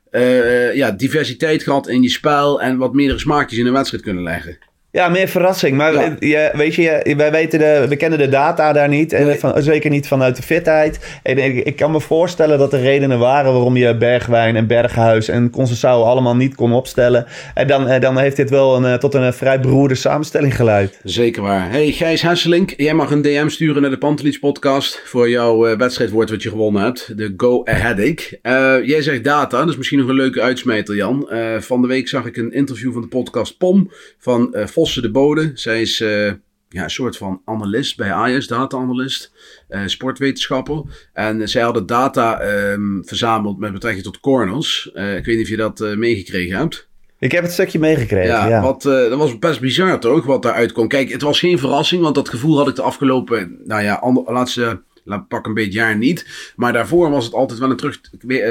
ja, 0.74 0.92
diversiteit 0.92 1.64
gehad 1.64 1.88
in 1.88 2.02
je 2.02 2.10
spel. 2.10 2.62
En 2.62 2.78
wat 2.78 2.94
meerdere 2.94 3.20
smaakjes 3.20 3.60
in 3.60 3.66
een 3.66 3.74
wedstrijd 3.74 4.04
kunnen 4.04 4.24
leggen. 4.24 4.58
Ja, 4.94 5.10
meer 5.10 5.28
verrassing. 5.28 5.78
Maar 5.78 6.18
ja. 6.20 6.52
weet 6.54 6.76
je, 6.76 7.14
wij 7.18 7.32
weten 7.32 7.60
de, 7.60 7.86
we 7.90 7.96
kennen 7.96 8.20
de 8.20 8.30
data 8.30 8.74
daar 8.74 8.90
niet. 8.90 9.14
En 9.14 9.40
van, 9.40 9.62
zeker 9.62 9.90
niet 9.90 10.08
vanuit 10.08 10.36
de 10.36 10.42
fitheid. 10.42 11.20
En 11.24 11.38
ik, 11.38 11.66
ik, 11.66 11.76
kan 11.76 11.92
me 11.92 12.00
voorstellen 12.00 12.58
dat 12.58 12.74
er 12.74 12.82
redenen 12.82 13.20
waren 13.20 13.54
waarom 13.54 13.78
je 13.78 13.98
Bergwijn 13.98 14.56
en 14.56 14.68
Berghuis 14.68 15.28
en 15.28 15.50
Concessao 15.50 16.04
allemaal 16.04 16.36
niet 16.36 16.56
kon 16.56 16.74
opstellen. 16.74 17.26
En 17.54 17.68
dan, 17.68 18.00
dan 18.00 18.18
heeft 18.18 18.36
dit 18.36 18.50
wel 18.50 18.84
een, 18.84 19.00
tot 19.00 19.14
een 19.14 19.34
vrij 19.34 19.60
beroerde 19.60 19.96
samenstelling 19.96 20.56
geleid. 20.56 21.00
Zeker 21.04 21.42
waar. 21.42 21.70
Hey 21.70 21.92
Gijs 21.92 22.22
Hesselink, 22.22 22.74
jij 22.78 22.94
mag 22.94 23.12
een 23.12 23.22
DM 23.22 23.48
sturen 23.48 23.82
naar 23.82 23.92
de 23.92 23.98
Pantelis 23.98 24.40
podcast 24.40 25.02
voor 25.06 25.30
jouw 25.30 25.68
uh, 25.68 25.78
wedstrijdwoord 25.78 26.30
wat 26.30 26.44
je 26.44 26.50
gewonnen 26.50 26.82
hebt. 26.82 27.18
De 27.18 27.34
Go 27.38 27.62
Ahead 27.64 28.00
Ik. 28.00 28.40
Uh, 28.44 28.76
jij 28.84 29.02
zegt 29.02 29.24
data, 29.24 29.60
dat 29.60 29.70
is 29.70 29.78
misschien 29.78 30.00
nog 30.00 30.08
een 30.08 30.16
leuke 30.16 30.42
uitsmijter 30.42 30.96
Jan. 30.96 31.30
Uh, 31.32 31.60
van 31.60 31.82
de 31.82 31.88
week 31.88 32.08
zag 32.08 32.26
ik 32.26 32.38
een 32.38 32.52
interview 32.52 32.94
van 32.94 33.02
de 33.02 33.08
podcast 33.08 33.58
POM 33.58 33.92
van 34.18 34.56
Vossen 34.82 35.02
de 35.02 35.12
Bode. 35.12 35.52
Zij 35.54 35.82
is 35.82 36.00
uh, 36.00 36.26
ja, 36.70 36.84
een 36.84 36.90
soort 36.90 37.18
van 37.18 37.42
analist 37.46 37.98
bij 37.98 38.12
Ajax, 38.12 38.48
data-analyst, 38.48 39.32
uh, 39.70 39.82
sportwetenschapper. 39.86 40.84
En 41.14 41.50
zij 41.50 41.62
hadden 41.62 41.86
data 41.86 42.42
um, 42.72 43.02
verzameld 43.06 43.60
met 43.60 43.74
betrekking 43.74 44.04
tot 44.04 44.20
corners. 44.20 44.92
Uh, 44.94 45.16
ik 45.16 45.26
weet 45.26 45.36
niet 45.36 45.44
of 45.44 45.50
je 45.50 45.58
dat 45.58 45.80
meegekregen 45.80 46.58
hebt. 46.58 46.88
Ik 47.20 47.32
heb 47.32 47.44
het 47.44 47.52
stukje 47.52 47.80
meegekregen. 47.80 48.28
Ja, 48.28 48.48
ja. 48.48 48.62
Wat, 48.62 48.82
dat 48.82 49.18
was 49.18 49.40
best 49.40 49.60
bizar 49.60 50.00
toch, 50.00 50.26
wat 50.26 50.42
daaruit 50.42 50.72
kwam. 50.72 50.88
Kijk, 50.88 51.12
het 51.12 51.22
was 51.22 51.40
geen 51.40 51.60
verrassing, 51.60 52.02
want 52.02 52.16
dat 52.16 52.30
gevoel 52.30 52.58
had 52.58 52.68
ik 52.68 52.76
de 52.76 52.82
afgelopen, 52.82 53.58
nou 53.66 53.84
ja, 53.84 53.94
ander, 53.94 54.34
laatste 54.34 54.82
laat 55.04 55.28
pak 55.28 55.46
een 55.46 55.54
beetje 55.54 55.80
jaar 55.80 55.98
niet. 55.98 56.54
Maar 56.56 56.74
daarvoor 56.74 57.10
was 57.10 57.26
het 57.26 57.34
altijd 57.34 57.60
wel 57.60 57.70
een 57.70 57.78
terug, 57.78 58.02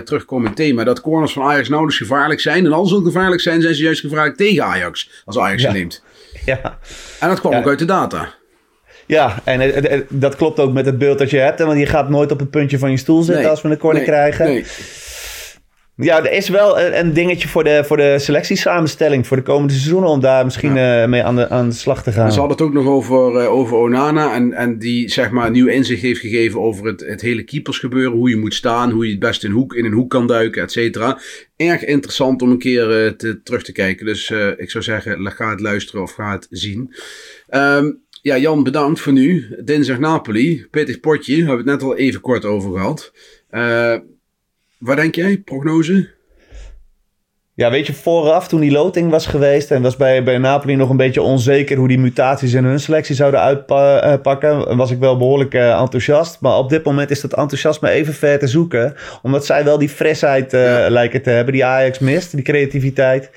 terugkomend 0.04 0.56
thema. 0.56 0.84
Dat 0.84 1.00
corners 1.00 1.32
van 1.32 1.42
Ajax 1.42 1.68
nauwelijks 1.68 2.00
gevaarlijk 2.00 2.40
zijn. 2.40 2.64
En 2.64 2.72
als 2.72 2.90
ze 2.90 3.00
gevaarlijk 3.02 3.40
zijn, 3.40 3.62
zijn 3.62 3.74
ze 3.74 3.82
juist 3.82 4.00
gevaarlijk 4.00 4.36
tegen 4.36 4.64
Ajax. 4.64 5.22
Als 5.24 5.38
Ajax 5.38 5.62
ja. 5.62 5.72
neemt. 5.72 6.02
Ja. 6.62 6.78
En 7.20 7.28
dat 7.28 7.40
kwam 7.40 7.52
ja. 7.52 7.58
ook 7.58 7.66
uit 7.66 7.78
de 7.78 7.84
data. 7.84 8.28
Ja, 9.06 9.34
en 9.44 10.06
dat 10.08 10.36
klopt 10.36 10.60
ook 10.60 10.72
met 10.72 10.86
het 10.86 10.98
beeld 10.98 11.18
dat 11.18 11.30
je 11.30 11.38
hebt. 11.38 11.60
Want 11.60 11.78
je 11.78 11.86
gaat 11.86 12.08
nooit 12.08 12.32
op 12.32 12.38
het 12.38 12.50
puntje 12.50 12.78
van 12.78 12.90
je 12.90 12.96
stoel 12.96 13.22
zitten 13.22 13.42
nee, 13.42 13.50
als 13.50 13.62
we 13.62 13.68
een 13.68 13.78
corner 13.78 14.02
nee, 14.02 14.10
krijgen. 14.10 14.46
Nee. 14.46 14.64
Ja, 16.00 16.24
er 16.24 16.32
is 16.32 16.48
wel 16.48 16.80
een 16.80 17.12
dingetje 17.12 17.48
voor 17.48 17.64
de, 17.64 17.84
voor 17.84 17.96
de 17.96 18.18
selectiesamenstelling 18.18 19.26
voor 19.26 19.36
de 19.36 19.42
komende 19.42 19.72
seizoenen 19.72 20.08
om 20.08 20.20
daar 20.20 20.44
misschien 20.44 20.74
ja. 20.74 21.02
uh, 21.02 21.08
mee 21.08 21.22
aan 21.22 21.36
de, 21.36 21.48
aan 21.48 21.68
de 21.68 21.74
slag 21.74 22.02
te 22.02 22.12
gaan. 22.12 22.32
Ze 22.32 22.38
hadden 22.38 22.56
het 22.56 22.66
ook 22.66 22.72
nog 22.72 22.86
over, 22.86 23.42
uh, 23.42 23.52
over 23.52 23.76
Onana 23.76 24.34
en, 24.34 24.52
en 24.52 24.78
die 24.78 25.08
zeg 25.08 25.30
maar 25.30 25.50
nieuw 25.50 25.66
inzicht 25.66 26.02
heeft 26.02 26.20
gegeven 26.20 26.60
over 26.60 26.86
het, 26.86 27.00
het 27.00 27.20
hele 27.20 27.42
keepersgebeuren. 27.42 28.18
Hoe 28.18 28.30
je 28.30 28.36
moet 28.36 28.54
staan, 28.54 28.90
hoe 28.90 29.04
je 29.04 29.10
het 29.10 29.20
best 29.20 29.44
in, 29.44 29.50
hoek, 29.50 29.74
in 29.74 29.84
een 29.84 29.92
hoek 29.92 30.10
kan 30.10 30.26
duiken, 30.26 30.62
et 30.62 30.72
cetera. 30.72 31.18
Erg 31.56 31.84
interessant 31.84 32.42
om 32.42 32.50
een 32.50 32.58
keer 32.58 33.04
uh, 33.04 33.10
te, 33.10 33.42
terug 33.42 33.62
te 33.62 33.72
kijken. 33.72 34.06
Dus 34.06 34.32
ik 34.56 34.70
zou 34.70 34.84
zeggen, 34.84 35.32
ga 35.32 35.50
het 35.50 35.60
luisteren 35.60 36.02
of 36.02 36.12
ga 36.12 36.32
het 36.32 36.46
zien. 36.50 36.94
Um, 37.50 38.02
ja, 38.22 38.38
Jan, 38.38 38.62
bedankt 38.62 39.00
voor 39.00 39.12
nu. 39.12 39.56
Dinsdag 39.64 39.98
Napoli, 39.98 40.66
pittig 40.70 41.00
potje, 41.00 41.36
hebben 41.36 41.64
we 41.64 41.70
het 41.70 41.80
net 41.80 41.82
al 41.82 41.96
even 41.96 42.20
kort 42.20 42.44
over 42.44 42.72
gehad. 42.72 43.12
Wat 44.80 44.96
denk 44.96 45.14
jij? 45.14 45.38
Prognose? 45.38 46.08
Ja, 47.54 47.70
weet 47.70 47.86
je, 47.86 47.92
vooraf 47.92 48.48
toen 48.48 48.60
die 48.60 48.70
loting 48.70 49.10
was 49.10 49.26
geweest 49.26 49.70
en 49.70 49.82
was 49.82 49.96
bij, 49.96 50.22
bij 50.22 50.38
Napoli 50.38 50.76
nog 50.76 50.90
een 50.90 50.96
beetje 50.96 51.22
onzeker 51.22 51.76
hoe 51.76 51.88
die 51.88 51.98
mutaties 51.98 52.52
in 52.52 52.64
hun 52.64 52.80
selectie 52.80 53.14
zouden 53.14 53.40
uitpakken, 53.40 54.76
was 54.76 54.90
ik 54.90 54.98
wel 54.98 55.16
behoorlijk 55.16 55.54
uh, 55.54 55.80
enthousiast. 55.80 56.40
Maar 56.40 56.58
op 56.58 56.68
dit 56.68 56.84
moment 56.84 57.10
is 57.10 57.20
dat 57.20 57.34
enthousiasme 57.34 57.90
even 57.90 58.14
ver 58.14 58.38
te 58.38 58.46
zoeken, 58.46 58.94
omdat 59.22 59.46
zij 59.46 59.64
wel 59.64 59.78
die 59.78 59.88
frisheid 59.88 60.54
uh, 60.54 60.64
ja. 60.64 60.90
lijken 60.90 61.22
te 61.22 61.30
hebben 61.30 61.52
die 61.52 61.64
Ajax 61.64 61.98
mist, 61.98 62.34
die 62.34 62.44
creativiteit. 62.44 63.30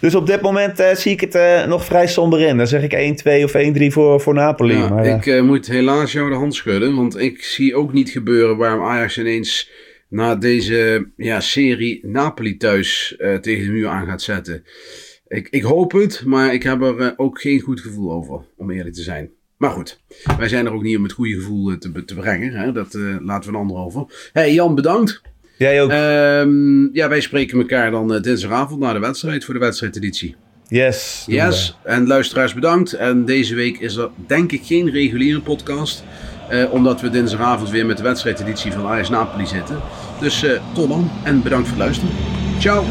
Dus 0.00 0.14
op 0.14 0.26
dit 0.26 0.40
moment 0.40 0.80
uh, 0.80 0.94
zie 0.94 1.12
ik 1.12 1.20
het 1.20 1.66
nog 1.66 1.84
vrij 1.84 2.06
somber 2.06 2.40
in. 2.40 2.56
Dan 2.56 2.66
zeg 2.66 2.82
ik 2.82 3.22
1-2 3.40 3.44
of 3.44 3.52
1-3 3.78 3.86
voor, 3.86 4.20
voor 4.20 4.34
Napoli. 4.34 4.76
Ja, 4.76 4.88
maar, 4.88 5.06
ik 5.06 5.42
moet 5.42 5.66
helaas 5.66 6.12
jou 6.12 6.30
de 6.30 6.36
hand 6.36 6.54
schudden, 6.54 6.96
want 6.96 7.18
ik 7.18 7.42
zie 7.42 7.74
ook 7.76 7.92
niet 7.92 8.10
gebeuren 8.10 8.56
waarom 8.56 8.84
Ajax 8.84 9.18
ineens 9.18 9.70
na 10.12 10.34
deze 10.34 11.08
ja, 11.16 11.40
serie 11.40 12.00
Napoli 12.06 12.56
thuis 12.56 13.14
uh, 13.18 13.34
tegen 13.34 13.64
de 13.64 13.70
muur 13.70 13.88
aan 13.88 14.06
gaat 14.06 14.22
zetten. 14.22 14.64
Ik, 15.28 15.48
ik 15.50 15.62
hoop 15.62 15.92
het, 15.92 16.22
maar 16.24 16.54
ik 16.54 16.62
heb 16.62 16.82
er 16.82 17.00
uh, 17.00 17.08
ook 17.16 17.40
geen 17.40 17.60
goed 17.60 17.80
gevoel 17.80 18.12
over, 18.12 18.40
om 18.56 18.70
eerlijk 18.70 18.94
te 18.94 19.02
zijn. 19.02 19.30
Maar 19.56 19.70
goed, 19.70 20.00
wij 20.38 20.48
zijn 20.48 20.66
er 20.66 20.72
ook 20.72 20.82
niet 20.82 20.96
om 20.96 21.02
het 21.02 21.12
goede 21.12 21.34
gevoel 21.34 21.78
te, 21.78 22.04
te 22.04 22.14
brengen. 22.14 22.52
Hè? 22.52 22.72
Dat 22.72 22.94
uh, 22.94 23.16
laten 23.20 23.50
we 23.50 23.56
een 23.56 23.62
ander 23.62 23.76
over. 23.76 24.30
Hey 24.32 24.52
Jan, 24.52 24.74
bedankt. 24.74 25.20
Jij 25.58 25.82
ook. 25.82 25.90
Um, 25.90 26.90
ja, 26.92 27.08
wij 27.08 27.20
spreken 27.20 27.58
elkaar 27.58 27.90
dan 27.90 28.22
dinsdagavond 28.22 28.80
na 28.80 28.92
de 28.92 28.98
wedstrijd 28.98 29.44
voor 29.44 29.54
de 29.54 29.60
wedstrijdeditie. 29.60 30.36
Yes. 30.68 31.24
Yes. 31.26 31.76
En 31.84 32.06
luisteraars 32.06 32.54
bedankt. 32.54 32.92
En 32.92 33.24
deze 33.24 33.54
week 33.54 33.78
is 33.78 33.96
er 33.96 34.10
denk 34.26 34.52
ik 34.52 34.62
geen 34.64 34.90
reguliere 34.90 35.40
podcast. 35.40 36.04
Eh, 36.52 36.72
omdat 36.72 37.00
we 37.00 37.10
dinsdagavond 37.10 37.70
weer 37.70 37.86
met 37.86 37.96
de 37.96 38.02
wedstrijdeditie 38.02 38.72
van 38.72 38.86
Ajax 38.86 39.08
Napoli 39.08 39.46
zitten. 39.46 39.80
Dus 40.22 40.42
eh, 40.42 40.60
tot 40.72 40.88
dan 40.88 41.10
en 41.22 41.42
bedankt 41.42 41.68
voor 41.68 41.76
het 41.76 41.86
luisteren. 41.86 42.14
Ciao! 42.58 42.84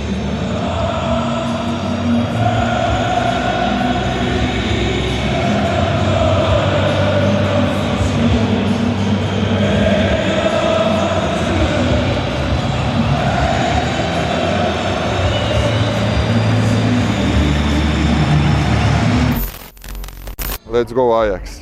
Let's 20.71 20.91
go 20.91 21.13
Ajax. 21.13 21.61